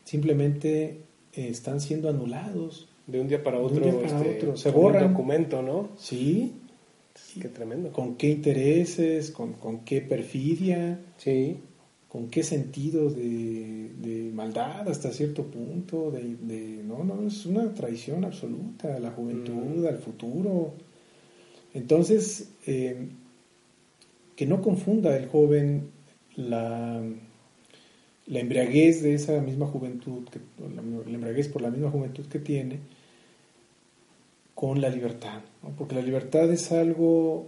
simplemente 0.03 1.01
eh, 1.33 1.47
están 1.49 1.79
siendo 1.81 2.09
anulados. 2.09 2.87
de 3.07 3.19
un 3.21 3.27
día 3.27 3.43
para 3.43 3.59
otro, 3.59 3.83
día 3.83 3.93
para 3.95 4.07
este, 4.21 4.37
otro, 4.37 4.57
se 4.57 4.71
borran. 4.71 5.11
documento, 5.13 5.61
¿no? 5.61 5.89
Sí, 5.97 6.53
Qué 7.41 7.47
tremendo. 7.49 7.91
con 7.91 8.15
qué 8.15 8.29
intereses, 8.29 9.31
con, 9.31 9.53
con 9.53 9.79
qué 9.85 10.01
perfidia, 10.01 10.99
Sí, 11.17 11.57
con 12.09 12.29
qué 12.29 12.43
sentido 12.43 13.09
de, 13.09 13.89
de 14.01 14.31
maldad 14.33 14.87
hasta 14.89 15.11
cierto 15.11 15.43
punto, 15.43 16.11
de, 16.11 16.35
de- 16.41 16.81
no, 16.83 17.03
no, 17.03 17.25
es 17.27 17.45
una 17.45 17.73
traición 17.73 18.23
absoluta 18.25 18.95
a 18.95 18.99
la 18.99 19.11
juventud, 19.11 19.53
Mm. 19.83 19.87
al 19.87 19.97
futuro. 19.97 20.73
Entonces, 21.75 22.49
eh, 22.65 23.07
que 24.35 24.47
no 24.47 24.61
confunda 24.63 25.15
el 25.15 25.27
joven 25.27 25.91
la, 26.35 27.03
la 28.25 28.39
embriaguez 28.39 29.03
de 29.03 29.13
esa 29.13 29.39
misma 29.41 29.67
juventud, 29.67 30.27
que, 30.29 30.39
la, 30.59 30.81
la 30.81 31.13
embriaguez 31.13 31.47
por 31.47 31.61
la 31.61 31.69
misma 31.69 31.91
juventud 31.91 32.25
que 32.25 32.39
tiene, 32.39 32.79
con 34.55 34.81
la 34.81 34.89
libertad, 34.89 35.41
¿no? 35.61 35.69
porque 35.77 35.95
la 35.95 36.01
libertad 36.01 36.51
es 36.51 36.71
algo 36.71 37.47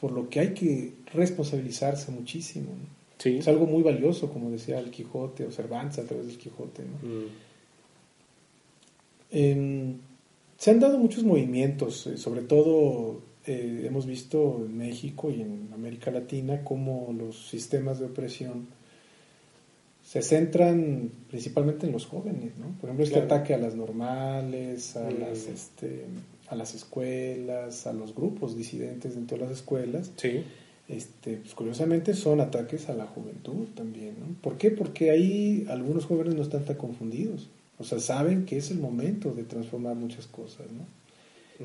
por 0.00 0.12
lo 0.12 0.28
que 0.28 0.40
hay 0.40 0.52
que 0.52 0.92
responsabilizarse 1.14 2.10
muchísimo. 2.10 2.66
¿no? 2.66 2.88
sí. 3.16 3.38
Es 3.38 3.48
algo 3.48 3.66
muy 3.66 3.82
valioso, 3.82 4.30
como 4.30 4.50
decía 4.50 4.78
el 4.78 4.90
Quijote 4.90 5.46
o 5.46 5.52
Cervantes 5.52 6.00
a 6.00 6.04
través 6.04 6.26
del 6.26 6.36
Quijote. 6.36 6.82
¿no? 6.82 7.08
Mm, 7.08 7.26
Em, 9.30 9.98
se 10.56 10.70
han 10.70 10.80
dado 10.80 10.98
muchos 10.98 11.24
movimientos, 11.24 12.06
eh, 12.06 12.16
sobre 12.16 12.42
todo 12.42 13.20
eh, 13.46 13.84
hemos 13.86 14.06
visto 14.06 14.64
en 14.66 14.76
México 14.76 15.30
y 15.30 15.40
en 15.42 15.68
América 15.72 16.10
Latina 16.10 16.62
cómo 16.64 17.14
los 17.16 17.48
sistemas 17.48 17.98
de 17.98 18.06
opresión 18.06 18.66
se 20.04 20.22
centran 20.22 21.10
principalmente 21.30 21.86
en 21.86 21.92
los 21.92 22.06
jóvenes, 22.06 22.56
¿no? 22.58 22.66
Por 22.80 22.88
ejemplo, 22.90 23.04
este 23.04 23.20
Claro. 23.20 23.26
ataque 23.34 23.54
a 23.54 23.58
las 23.58 23.74
normales, 23.74 24.96
a, 24.96 25.10
Mm. 25.10 25.18
las, 25.20 25.46
este, 25.48 26.04
a 26.48 26.54
las 26.54 26.74
escuelas, 26.74 27.86
a 27.86 27.92
los 27.92 28.14
grupos 28.14 28.56
disidentes 28.56 29.14
dentro 29.16 29.36
de 29.36 29.44
las 29.44 29.52
escuelas, 29.52 30.12
Sí, 30.16 30.42
este, 30.88 31.38
pues 31.38 31.54
curiosamente 31.54 32.14
son 32.14 32.40
ataques 32.40 32.88
a 32.88 32.94
la 32.94 33.06
juventud 33.06 33.66
también. 33.74 34.14
¿no? 34.20 34.26
¿Por 34.40 34.56
qué? 34.58 34.70
Porque 34.70 35.10
ahí 35.10 35.66
algunos 35.68 36.04
jóvenes 36.06 36.36
no 36.36 36.42
están 36.42 36.64
tan 36.64 36.76
confundidos. 36.76 37.48
O 37.78 37.84
sea, 37.84 37.98
saben 37.98 38.46
que 38.46 38.56
es 38.58 38.70
el 38.70 38.78
momento 38.78 39.32
de 39.34 39.42
transformar 39.42 39.96
muchas 39.96 40.28
cosas. 40.28 40.66
¿no? 40.70 40.84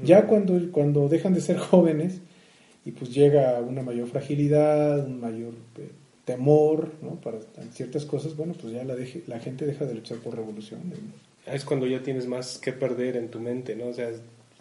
Ya 0.04 0.26
cuando, 0.28 0.60
cuando 0.72 1.08
dejan 1.10 1.34
de 1.34 1.42
ser 1.42 1.58
jóvenes 1.70 2.20
y 2.86 2.92
pues 2.92 3.14
llega 3.14 3.60
una 3.62 3.82
mayor 3.84 4.08
fragilidad, 4.08 5.06
un 5.06 5.20
mayor 5.20 5.54
eh, 5.78 5.90
temor 6.26 6.92
¿no? 7.02 7.16
para 7.22 7.40
ciertas 7.74 8.06
cosas, 8.06 8.36
bueno, 8.36 8.54
pues 8.60 8.74
ya 8.74 8.84
la, 8.84 8.96
deje- 8.96 9.24
la 9.28 9.40
gente 9.40 9.66
deja 9.66 9.86
de 9.86 9.96
luchar 9.96 10.18
por 10.20 10.36
revoluciones. 10.36 10.86
¿no? 11.00 11.32
es 11.54 11.66
cuando 11.66 11.88
ya 11.88 12.02
tienes 12.04 12.28
más 12.28 12.58
que 12.60 12.72
perder 12.72 13.18
en 13.18 13.30
tu 13.30 13.40
mente, 13.40 13.76
¿no? 13.76 13.88
O 13.88 13.94
sea, 13.94 14.12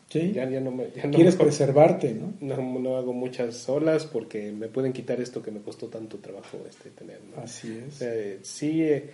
¿Sí? 0.09 0.33
ya, 0.33 0.49
ya 0.49 0.61
no 0.61 0.71
me... 0.73 0.87
ya 0.97 1.05
no 1.07 1.13
Quieres 1.13 1.37
preservarte, 1.37 2.15
¿no? 2.15 2.33
No, 2.41 2.79
no 2.81 2.97
hago 2.97 3.13
muchas 3.13 3.69
olas 3.69 4.07
porque 4.07 4.51
me 4.51 4.69
pueden 4.69 4.93
quitar 4.93 5.21
esto 5.21 5.43
que 5.43 5.51
me 5.51 5.61
costó 5.61 5.87
tanto 5.89 6.17
trabajo 6.19 6.59
este, 6.69 6.91
tener. 6.91 7.21
¿no? 7.37 7.43
Así 7.43 7.79
O 7.85 7.87
es. 7.87 7.95
sea, 7.95 8.15
eh, 8.15 8.39
sí, 8.43 8.83
eh, 8.83 9.11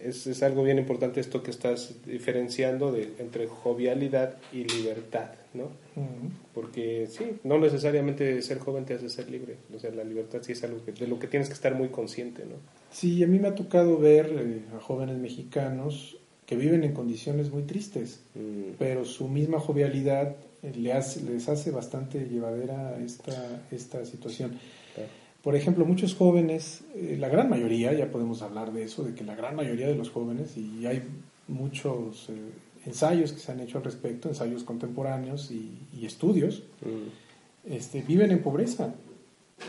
es, 0.00 0.26
es 0.28 0.42
algo 0.44 0.62
bien 0.62 0.78
importante 0.78 1.20
esto 1.20 1.42
que 1.42 1.50
estás 1.50 1.94
diferenciando 2.06 2.92
de, 2.92 3.08
entre 3.18 3.46
jovialidad 3.48 4.36
y 4.52 4.62
libertad, 4.64 5.30
¿no? 5.58 5.64
Ujú. 5.64 6.30
Porque 6.54 7.06
sí, 7.10 7.36
no 7.44 7.58
necesariamente 7.58 8.40
ser 8.42 8.58
joven 8.58 8.84
te 8.86 8.94
hace 8.94 9.08
ser 9.10 9.28
libre. 9.30 9.56
O 9.74 9.78
sea, 9.78 9.90
la 9.90 10.04
libertad 10.04 10.38
sí 10.42 10.52
es 10.52 10.64
algo 10.64 10.84
que, 10.84 10.92
de 10.92 11.06
lo 11.06 11.18
que 11.18 11.26
tienes 11.26 11.48
que 11.48 11.54
estar 11.54 11.74
muy 11.74 11.88
consciente, 11.88 12.44
¿no? 12.44 12.54
Sí, 12.90 13.22
a 13.22 13.26
mí 13.26 13.38
me 13.38 13.48
ha 13.48 13.54
tocado 13.54 13.98
ver 13.98 14.26
eh, 14.38 14.62
a 14.76 14.80
jóvenes 14.80 15.18
mexicanos 15.18 16.16
que 16.46 16.56
viven 16.56 16.82
en 16.84 16.92
condiciones 16.94 17.50
muy 17.50 17.62
tristes, 17.64 18.20
Mm, 18.34 18.76
pero 18.78 19.04
su 19.04 19.28
misma 19.28 19.58
jovialidad 19.60 20.36
eh, 20.62 20.72
le 20.74 20.92
hace- 20.94 21.22
les 21.22 21.48
hace 21.48 21.70
bastante 21.70 22.20
llevadera 22.26 22.98
esta, 23.04 23.60
esta 23.70 24.04
situación. 24.06 24.52
claro. 24.94 25.10
Por 25.42 25.54
ejemplo, 25.54 25.84
muchos 25.86 26.14
jóvenes, 26.14 26.82
eh, 26.96 27.16
la 27.20 27.28
gran 27.28 27.48
mayoría, 27.48 27.92
ya 27.92 28.10
podemos 28.10 28.42
hablar 28.42 28.72
de 28.72 28.82
eso, 28.84 29.04
de 29.04 29.14
que 29.14 29.24
la 29.24 29.34
gran 29.36 29.54
mayoría 29.56 29.86
de 29.86 29.94
los 29.94 30.10
jóvenes, 30.10 30.56
y 30.56 30.84
hay 30.86 31.02
muchos 31.46 32.28
eh, 32.30 32.34
ensayos 32.88 33.32
que 33.32 33.40
se 33.40 33.52
han 33.52 33.60
hecho 33.60 33.78
al 33.78 33.84
respecto, 33.84 34.28
ensayos 34.28 34.64
contemporáneos 34.64 35.50
y, 35.50 35.78
y 35.92 36.06
estudios, 36.06 36.62
Mm, 36.82 37.72
este, 37.74 38.02
viven 38.02 38.30
en 38.30 38.42
pobreza. 38.42 38.94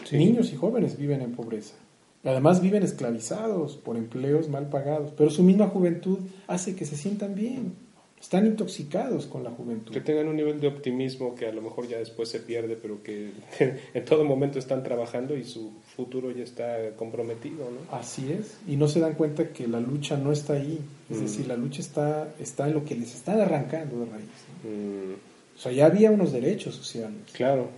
Sí. 0.05 0.17
Niños 0.17 0.51
y 0.53 0.55
jóvenes 0.55 0.97
viven 0.97 1.21
en 1.21 1.32
pobreza. 1.34 1.75
Además 2.23 2.62
viven 2.62 2.84
esclavizados 2.84 3.77
por 3.77 3.97
empleos 3.97 4.49
mal 4.49 4.69
pagados, 4.69 5.12
pero 5.17 5.29
su 5.29 5.41
misma 5.43 5.67
juventud 5.67 6.19
hace 6.47 6.75
que 6.75 6.86
se 6.86 6.95
sientan 6.97 7.34
bien. 7.34 7.73
Están 8.21 8.45
intoxicados 8.47 9.25
con 9.27 9.43
la 9.43 9.49
juventud. 9.51 9.93
Que 9.93 10.01
tengan 10.01 10.27
un 10.27 10.36
nivel 10.36 10.60
de 10.60 10.67
optimismo 10.67 11.36
que 11.36 11.47
a 11.47 11.53
lo 11.53 11.62
mejor 11.62 11.88
ya 11.88 11.97
después 11.99 12.27
se 12.27 12.39
pierde, 12.41 12.75
pero 12.75 13.01
que 13.01 13.32
en 13.93 14.05
todo 14.05 14.25
momento 14.25 14.60
están 14.60 14.84
trabajando 14.84 15.38
y 15.38 15.45
su 15.45 15.71
futuro 15.95 16.29
ya 16.32 16.43
está 16.43 16.91
comprometido, 16.97 17.69
¿no? 17.71 17.95
Así 17.97 18.32
es. 18.32 18.58
Y 18.67 18.75
no 18.75 18.88
se 18.89 18.99
dan 18.99 19.13
cuenta 19.13 19.49
que 19.53 19.67
la 19.67 19.79
lucha 19.79 20.17
no 20.17 20.32
está 20.34 20.53
ahí. 20.53 20.79
Es 21.10 21.17
Mm. 21.17 21.21
decir, 21.21 21.47
la 21.47 21.55
lucha 21.55 21.82
está, 21.82 22.34
está 22.39 22.67
en 22.67 22.73
lo 22.73 22.84
que 22.86 22.95
les 22.95 23.15
están 23.15 23.39
arrancando 23.39 23.99
de 24.01 24.05
raíz. 24.05 24.25
¿no? 24.65 24.69
Mm, 24.69 25.13
O 25.58 25.60
sea, 25.62 25.71
ya 25.71 25.86
había 25.88 26.12
unos 26.12 26.32
derechos 26.34 26.75
sociales 26.75 27.19
claro. 27.34 27.69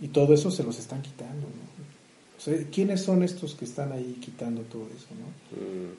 y 0.00 0.08
todo 0.08 0.32
eso 0.34 0.50
se 0.50 0.64
los 0.64 0.78
están 0.78 1.02
quitando. 1.02 1.42
¿no? 1.46 1.74
O 2.36 2.40
sea, 2.40 2.56
¿quiénes 2.72 3.02
son 3.02 3.22
estos 3.22 3.54
que 3.54 3.64
están 3.66 3.92
ahí 3.92 4.16
quitando 4.20 4.62
todo 4.62 4.86
eso? 4.96 5.08
¿no? 5.12 5.26
Mm, 5.60 5.90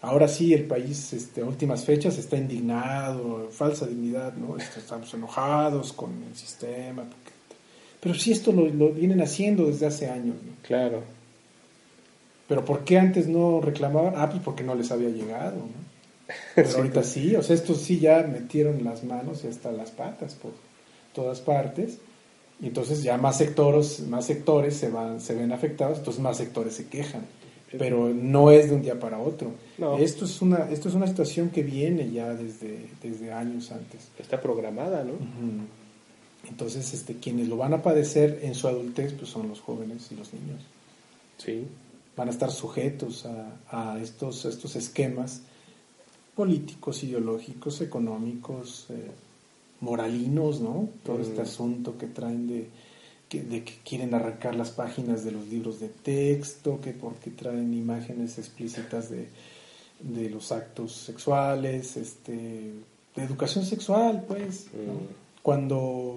Ahora 0.00 0.28
sí, 0.28 0.54
el 0.54 0.64
país 0.64 1.12
este, 1.12 1.40
a 1.40 1.44
últimas 1.44 1.84
fechas 1.84 2.18
está 2.18 2.36
indignado, 2.36 3.48
falsa 3.50 3.86
dignidad, 3.86 4.32
¿no? 4.34 4.56
Este, 4.56 4.78
Estamos 4.80 5.12
enojados 5.14 5.92
con 5.92 6.10
el 6.22 6.36
sistema. 6.36 7.02
porque- 7.02 7.32
Pero 8.00 8.14
sí 8.14 8.30
esto 8.32 8.52
lo, 8.52 8.66
lo 8.68 8.90
vienen 8.90 9.20
haciendo 9.20 9.66
desde 9.66 9.86
hace 9.86 10.08
años, 10.08 10.36
¿no? 10.44 10.52
claro. 10.62 11.02
Pero 12.46 12.64
¿por 12.64 12.82
qué 12.84 12.98
antes 12.98 13.26
no 13.28 13.60
reclamaban? 13.60 14.14
Ah, 14.16 14.30
pues 14.30 14.40
porque 14.42 14.62
no 14.64 14.74
les 14.74 14.90
había 14.90 15.10
llegado, 15.10 15.56
¿no? 15.56 15.88
Pero 16.54 16.70
ahorita 16.76 17.02
sí, 17.02 17.36
o 17.36 17.42
sea, 17.42 17.54
estos 17.54 17.78
sí 17.82 17.98
ya 18.00 18.22
metieron 18.22 18.82
las 18.84 19.04
manos 19.04 19.44
y 19.44 19.48
hasta 19.48 19.70
las 19.72 19.90
patas 19.90 20.34
por 20.34 20.52
todas 21.14 21.40
partes. 21.40 21.98
Y 22.60 22.66
entonces 22.68 23.02
ya 23.02 23.18
más 23.18 23.36
sectores, 23.38 24.00
más 24.08 24.24
sectores 24.26 24.76
se 24.76 24.88
van, 24.88 25.20
se 25.20 25.34
ven 25.34 25.52
afectados, 25.52 25.98
entonces 25.98 26.22
más 26.22 26.36
sectores 26.38 26.74
se 26.74 26.86
quejan. 26.86 27.22
Pero 27.76 28.08
no 28.14 28.50
es 28.50 28.70
de 28.70 28.76
un 28.76 28.82
día 28.82 28.98
para 28.98 29.18
otro. 29.18 29.52
No. 29.76 29.98
Esto 29.98 30.24
es 30.24 30.40
una, 30.40 30.70
esto 30.70 30.88
es 30.88 30.94
una 30.94 31.06
situación 31.06 31.50
que 31.50 31.62
viene 31.62 32.10
ya 32.10 32.32
desde, 32.32 32.88
desde 33.02 33.32
años 33.32 33.70
antes. 33.72 34.08
Está 34.18 34.40
programada, 34.40 35.04
¿no? 35.04 35.12
Entonces, 36.48 36.94
este, 36.94 37.16
quienes 37.16 37.48
lo 37.48 37.58
van 37.58 37.74
a 37.74 37.82
padecer 37.82 38.40
en 38.42 38.54
su 38.54 38.68
adultez, 38.68 39.12
pues 39.12 39.28
son 39.30 39.48
los 39.48 39.60
jóvenes 39.60 40.08
y 40.10 40.16
los 40.16 40.32
niños. 40.32 40.62
Sí. 41.36 41.66
Van 42.16 42.28
a 42.28 42.30
estar 42.30 42.50
sujetos 42.50 43.26
a, 43.26 43.92
a 43.94 44.00
estos, 44.00 44.46
a 44.46 44.48
estos 44.48 44.74
esquemas 44.74 45.42
políticos, 46.34 47.02
ideológicos, 47.02 47.80
económicos, 47.80 48.86
eh, 48.90 49.10
moralinos, 49.80 50.60
¿no? 50.60 50.88
Todo 51.04 51.20
este 51.20 51.42
asunto 51.42 51.98
que 51.98 52.06
traen 52.06 52.46
de 52.46 52.68
que, 53.28 53.42
de 53.42 53.62
que 53.64 53.74
quieren 53.84 54.14
arrancar 54.14 54.54
las 54.54 54.70
páginas 54.70 55.24
de 55.24 55.32
los 55.32 55.46
libros 55.48 55.80
de 55.80 55.88
texto, 55.88 56.80
que 56.80 56.92
porque 56.92 57.30
traen 57.30 57.74
imágenes 57.74 58.38
explícitas 58.38 59.10
de, 59.10 59.28
de 60.00 60.30
los 60.30 60.50
actos 60.52 60.92
sexuales, 60.92 61.96
este, 61.96 62.32
de 63.16 63.22
educación 63.22 63.64
sexual, 63.64 64.24
pues. 64.26 64.66
¿no? 64.74 64.94
Mm. 64.94 64.96
Cuando 65.42 66.16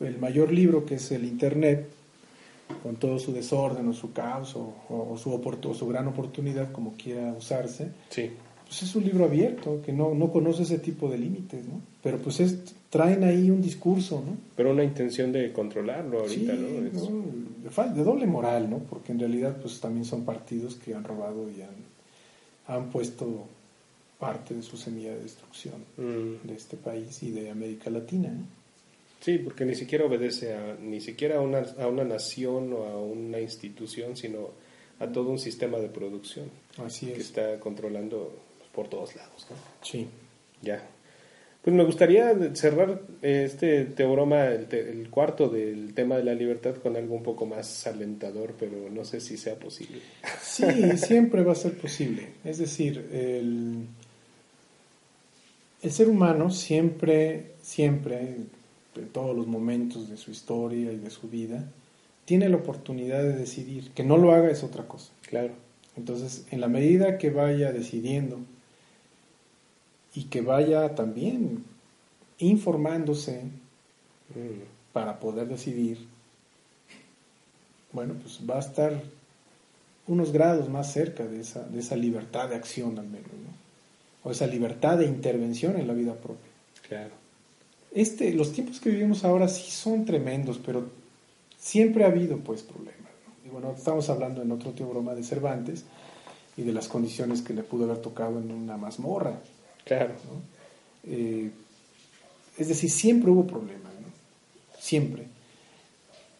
el 0.00 0.18
mayor 0.18 0.52
libro, 0.52 0.84
que 0.86 0.94
es 0.96 1.10
el 1.12 1.24
Internet, 1.24 1.88
con 2.82 2.96
todo 2.96 3.18
su 3.18 3.32
desorden 3.32 3.88
o 3.88 3.92
su 3.92 4.12
caos 4.12 4.54
o, 4.56 4.74
o 4.88 5.18
su, 5.18 5.30
oportu- 5.30 5.70
o 5.70 5.74
su 5.74 5.86
gran 5.88 6.06
oportunidad, 6.08 6.70
como 6.72 6.94
quiera 6.94 7.32
usarse, 7.32 7.88
Sí. 8.10 8.30
pues 8.66 8.82
es 8.84 8.94
un 8.94 9.04
libro 9.04 9.24
abierto, 9.24 9.82
que 9.84 9.92
no, 9.92 10.14
no 10.14 10.30
conoce 10.32 10.62
ese 10.62 10.78
tipo 10.78 11.08
de 11.10 11.18
límites, 11.18 11.66
¿no? 11.66 11.80
Pero 12.02 12.18
pues 12.18 12.38
es, 12.40 12.58
traen 12.90 13.22
ahí 13.24 13.50
un 13.50 13.62
discurso, 13.62 14.22
¿no? 14.26 14.36
Pero 14.56 14.72
una 14.72 14.84
intención 14.84 15.32
de 15.32 15.52
controlarlo 15.52 16.20
ahorita, 16.20 16.52
Sí, 16.54 16.58
¿no? 16.58 16.86
Es- 16.86 17.10
¿no? 17.10 17.94
De, 17.94 18.02
doble 18.04 18.26
moral, 18.26 18.68
¿no? 18.68 18.78
Porque 18.80 19.12
en 19.12 19.20
realidad 19.20 19.56
pues 19.60 19.80
también 19.80 20.04
son 20.04 20.24
partidos 20.24 20.74
que 20.74 20.94
han 20.94 21.04
robado 21.04 21.48
y 21.50 21.62
han, 21.62 21.70
han 22.66 22.90
puesto 22.90 23.46
parte 24.18 24.54
de 24.54 24.62
su 24.62 24.76
semilla 24.76 25.12
de 25.14 25.22
destrucción 25.22 25.76
Mm, 25.96 26.46
de 26.46 26.54
este 26.54 26.76
país 26.76 27.22
y 27.22 27.30
de 27.30 27.50
América 27.50 27.88
Latina, 27.90 28.28
¿no? 28.28 28.44
Sí, 29.20 29.38
porque 29.38 29.64
ni 29.66 29.74
siquiera 29.74 30.06
obedece 30.06 30.54
a 30.54 30.76
ni 30.80 31.00
siquiera 31.00 31.36
a 31.36 31.40
una, 31.40 31.58
a 31.78 31.86
una 31.86 32.04
nación 32.04 32.72
o 32.72 32.84
a 32.84 32.96
una 32.98 33.38
institución, 33.40 34.16
sino 34.16 34.48
a 34.98 35.06
todo 35.06 35.28
un 35.30 35.38
sistema 35.38 35.78
de 35.78 35.88
producción 35.88 36.46
Así 36.84 37.06
que 37.06 37.12
es. 37.14 37.26
está 37.26 37.60
controlando 37.60 38.32
por 38.74 38.88
todos 38.88 39.14
lados. 39.16 39.46
¿no? 39.50 39.56
Sí. 39.82 40.06
Ya. 40.62 40.82
Pues 41.62 41.76
me 41.76 41.84
gustaría 41.84 42.32
cerrar 42.54 43.02
este 43.20 43.84
teorema, 43.84 44.46
el, 44.46 44.64
te- 44.66 44.90
el 44.90 45.10
cuarto 45.10 45.48
del 45.50 45.92
tema 45.92 46.16
de 46.16 46.24
la 46.24 46.34
libertad, 46.34 46.74
con 46.76 46.96
algo 46.96 47.14
un 47.14 47.22
poco 47.22 47.44
más 47.44 47.86
alentador, 47.86 48.54
pero 48.58 48.72
no 48.90 49.04
sé 49.04 49.20
si 49.20 49.36
sea 49.36 49.56
posible. 49.56 50.00
Sí, 50.42 50.64
siempre 50.96 51.42
va 51.42 51.52
a 51.52 51.56
ser 51.56 51.76
posible. 51.76 52.28
Es 52.46 52.56
decir, 52.58 53.06
el, 53.12 53.84
el 55.82 55.90
ser 55.92 56.08
humano 56.08 56.50
siempre, 56.50 57.52
siempre, 57.62 58.36
en 58.96 59.08
todos 59.12 59.36
los 59.36 59.46
momentos 59.46 60.08
de 60.08 60.16
su 60.16 60.30
historia 60.30 60.92
y 60.92 60.96
de 60.96 61.10
su 61.10 61.28
vida, 61.28 61.64
tiene 62.24 62.48
la 62.48 62.56
oportunidad 62.56 63.22
de 63.22 63.34
decidir. 63.36 63.90
Que 63.90 64.02
no 64.04 64.16
lo 64.16 64.32
haga 64.32 64.50
es 64.50 64.62
otra 64.62 64.84
cosa. 64.88 65.12
Claro. 65.28 65.52
Entonces, 65.96 66.46
en 66.50 66.60
la 66.62 66.68
medida 66.68 67.18
que 67.18 67.28
vaya 67.30 67.70
decidiendo 67.72 68.38
y 70.14 70.24
que 70.24 70.40
vaya 70.40 70.94
también 70.94 71.64
informándose 72.38 73.44
Mm, 74.34 74.62
para 74.92 75.18
poder 75.18 75.48
decidir, 75.48 75.98
bueno, 77.92 78.14
pues 78.20 78.40
va 78.48 78.56
a 78.56 78.60
estar 78.60 79.02
unos 80.06 80.32
grados 80.32 80.68
más 80.68 80.92
cerca 80.92 81.24
de 81.26 81.40
esa, 81.40 81.62
de 81.64 81.80
esa 81.80 81.96
libertad 81.96 82.48
de 82.48 82.56
acción 82.56 82.98
al 82.98 83.06
menos, 83.06 83.30
¿no? 83.30 84.28
O 84.28 84.32
esa 84.32 84.46
libertad 84.46 84.98
de 84.98 85.06
intervención 85.06 85.78
en 85.78 85.86
la 85.86 85.94
vida 85.94 86.14
propia. 86.14 86.50
claro. 86.88 87.20
Este, 87.92 88.32
los 88.32 88.52
tiempos 88.52 88.78
que 88.78 88.90
vivimos 88.90 89.24
ahora 89.24 89.48
sí 89.48 89.68
son 89.68 90.04
tremendos, 90.04 90.60
pero 90.64 90.88
siempre 91.58 92.04
ha 92.04 92.06
habido 92.06 92.38
pues 92.38 92.62
problemas. 92.62 93.10
¿no? 93.26 93.48
Y 93.48 93.50
bueno, 93.50 93.74
estamos 93.76 94.08
hablando 94.10 94.42
en 94.42 94.52
otro 94.52 94.70
teorema 94.70 95.16
de 95.16 95.24
Cervantes 95.24 95.84
y 96.56 96.62
de 96.62 96.72
las 96.72 96.86
condiciones 96.86 97.42
que 97.42 97.52
le 97.52 97.64
pudo 97.64 97.86
haber 97.86 97.98
tocado 97.98 98.38
en 98.38 98.52
una 98.52 98.76
mazmorra. 98.76 99.40
Claro. 99.90 100.14
¿no? 100.24 100.40
Eh, 101.12 101.50
es 102.56 102.68
decir, 102.68 102.88
siempre 102.90 103.28
hubo 103.28 103.44
problemas, 103.44 103.92
¿no? 103.94 104.06
Siempre. 104.78 105.24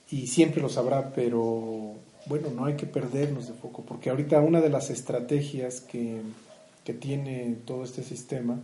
Y 0.09 0.29
siempre 0.29 0.63
los 0.63 0.77
habrá, 0.77 1.13
pero 1.13 1.95
bueno, 2.27 2.51
no 2.51 2.67
hay 2.67 2.75
que 2.77 2.87
perdernos 2.87 3.49
de 3.49 3.55
foco, 3.55 3.83
porque 3.83 4.11
ahorita 4.11 4.39
una 4.41 4.61
de 4.61 4.69
las 4.69 4.91
estrategias 4.91 5.81
que, 5.81 6.21
que 6.85 6.95
tiene 6.95 7.57
todo 7.67 7.83
este 7.83 8.05
sistema 8.05 8.61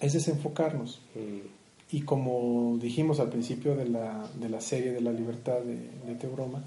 es 0.00 0.14
desenfocarnos. 0.14 1.02
Mm, 1.14 1.96
Y 1.96 2.00
como 2.02 2.78
dijimos 2.80 3.20
al 3.20 3.28
principio 3.28 3.76
de 3.76 3.88
la, 3.90 4.26
de 4.40 4.48
la 4.48 4.60
serie 4.62 4.92
de 4.92 5.02
la 5.02 5.12
libertad 5.12 5.60
de, 5.60 5.76
de 6.06 6.14
Teoroma, 6.18 6.64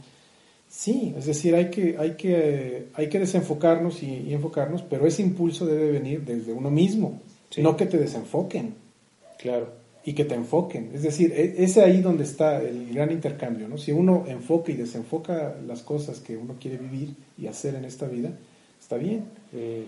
sí, 0.69 1.13
es 1.17 1.25
decir, 1.25 1.55
hay 1.55 1.69
que, 1.69 1.95
hay 1.97 2.11
que, 2.15 2.87
hay 2.93 3.09
que 3.09 3.19
desenfocarnos 3.19 4.03
y, 4.03 4.07
y 4.27 4.33
enfocarnos, 4.33 4.81
pero 4.83 5.05
ese 5.07 5.21
impulso 5.21 5.65
debe 5.65 5.91
venir 5.91 6.23
desde 6.25 6.51
uno 6.53 6.69
mismo, 6.71 7.21
Sí. 7.49 7.61
no 7.61 7.77
que 7.77 7.85
te 7.85 7.97
desenfoquen 7.97 8.73
claro. 9.39 9.69
y 10.03 10.11
que 10.13 10.25
te 10.25 10.35
enfoquen. 10.35 10.91
Es 10.93 11.01
decir, 11.03 11.31
e- 11.31 11.63
es 11.63 11.77
ahí 11.77 12.01
donde 12.01 12.23
está 12.25 12.61
el 12.61 12.93
gran 12.93 13.09
intercambio, 13.11 13.67
¿no? 13.69 13.77
Si 13.77 13.91
uno 13.93 14.25
enfoca 14.27 14.71
y 14.71 14.75
desenfoca 14.75 15.55
las 15.65 15.81
cosas 15.81 16.19
que 16.19 16.35
uno 16.35 16.55
quiere 16.59 16.77
vivir 16.77 17.13
y 17.37 17.47
hacer 17.47 17.75
en 17.75 17.85
esta 17.85 18.05
vida, 18.07 18.31
está 18.79 18.97
bien. 18.97 19.19
Mm, 19.53 19.83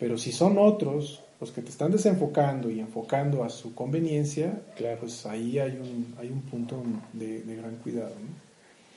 Pero 0.00 0.18
si 0.18 0.32
son 0.32 0.58
otros 0.58 1.22
los 1.40 1.52
que 1.52 1.62
te 1.62 1.70
están 1.70 1.92
desenfocando 1.92 2.68
y 2.68 2.80
enfocando 2.80 3.44
a 3.44 3.48
su 3.48 3.74
conveniencia, 3.74 4.60
Claro. 4.76 4.98
pues 5.00 5.24
ahí 5.24 5.58
hay 5.60 5.72
un, 5.80 6.14
hay 6.18 6.28
un 6.28 6.40
punto 6.42 6.82
de, 7.12 7.42
de 7.42 7.56
gran 7.56 7.76
cuidado. 7.76 8.10
¿no? 8.20 8.43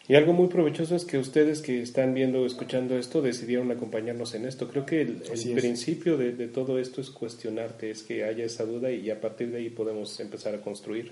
Y 0.10 0.16
algo 0.16 0.32
muy 0.32 0.48
provechoso 0.48 0.96
es 0.96 1.04
que 1.04 1.18
ustedes 1.18 1.62
que 1.62 1.82
están 1.82 2.14
viendo 2.14 2.42
o 2.42 2.46
escuchando 2.46 2.98
esto 2.98 3.22
decidieron 3.22 3.72
acompañarnos 3.72 4.36
en 4.36 4.46
esto. 4.46 4.70
Creo 4.70 4.86
que 4.86 5.02
el, 5.02 5.16
principio 5.56 6.18
de, 6.18 6.32
de 6.32 6.48
todo 6.48 6.80
esto 6.80 7.02
es 7.02 7.10
cuestionarte, 7.10 7.92
es 7.92 8.04
que 8.04 8.24
haya 8.24 8.46
esa 8.46 8.64
duda 8.64 8.90
y 8.90 9.10
a 9.10 9.20
partir 9.20 9.52
de 9.52 9.58
ahí 9.58 9.70
podemos 9.70 10.18
empezar 10.22 10.56
a 10.56 10.62
construir. 10.62 11.12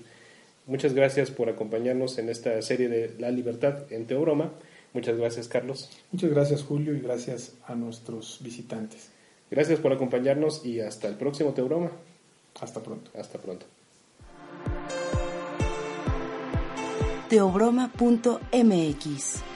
Muchas 0.66 0.94
gracias 0.94 1.30
por 1.30 1.48
acompañarnos 1.48 2.18
en 2.18 2.28
esta 2.28 2.60
serie 2.62 2.88
de 2.88 3.14
La 3.18 3.30
Libertad 3.30 3.92
en 3.92 4.06
Teoroma. 4.06 4.52
Muchas 4.94 5.18
gracias, 5.18 5.46
Carlos. 5.46 5.90
Muchas 6.10 6.30
gracias 6.30 6.62
Julio 6.62 6.94
y 6.94 7.00
gracias 7.00 7.52
a 7.66 7.74
nuestros 7.74 8.38
visitantes. 8.40 9.10
Gracias 9.50 9.78
por 9.78 9.92
acompañarnos 9.92 10.64
y 10.64 10.80
hasta 10.80 11.06
el 11.06 11.16
próximo 11.16 11.52
Teoroma. 11.52 11.92
Hasta 12.60 12.82
pronto. 12.82 13.10
Hasta 13.14 13.38
pronto. 13.38 13.75
teobroma.mx 17.28 19.55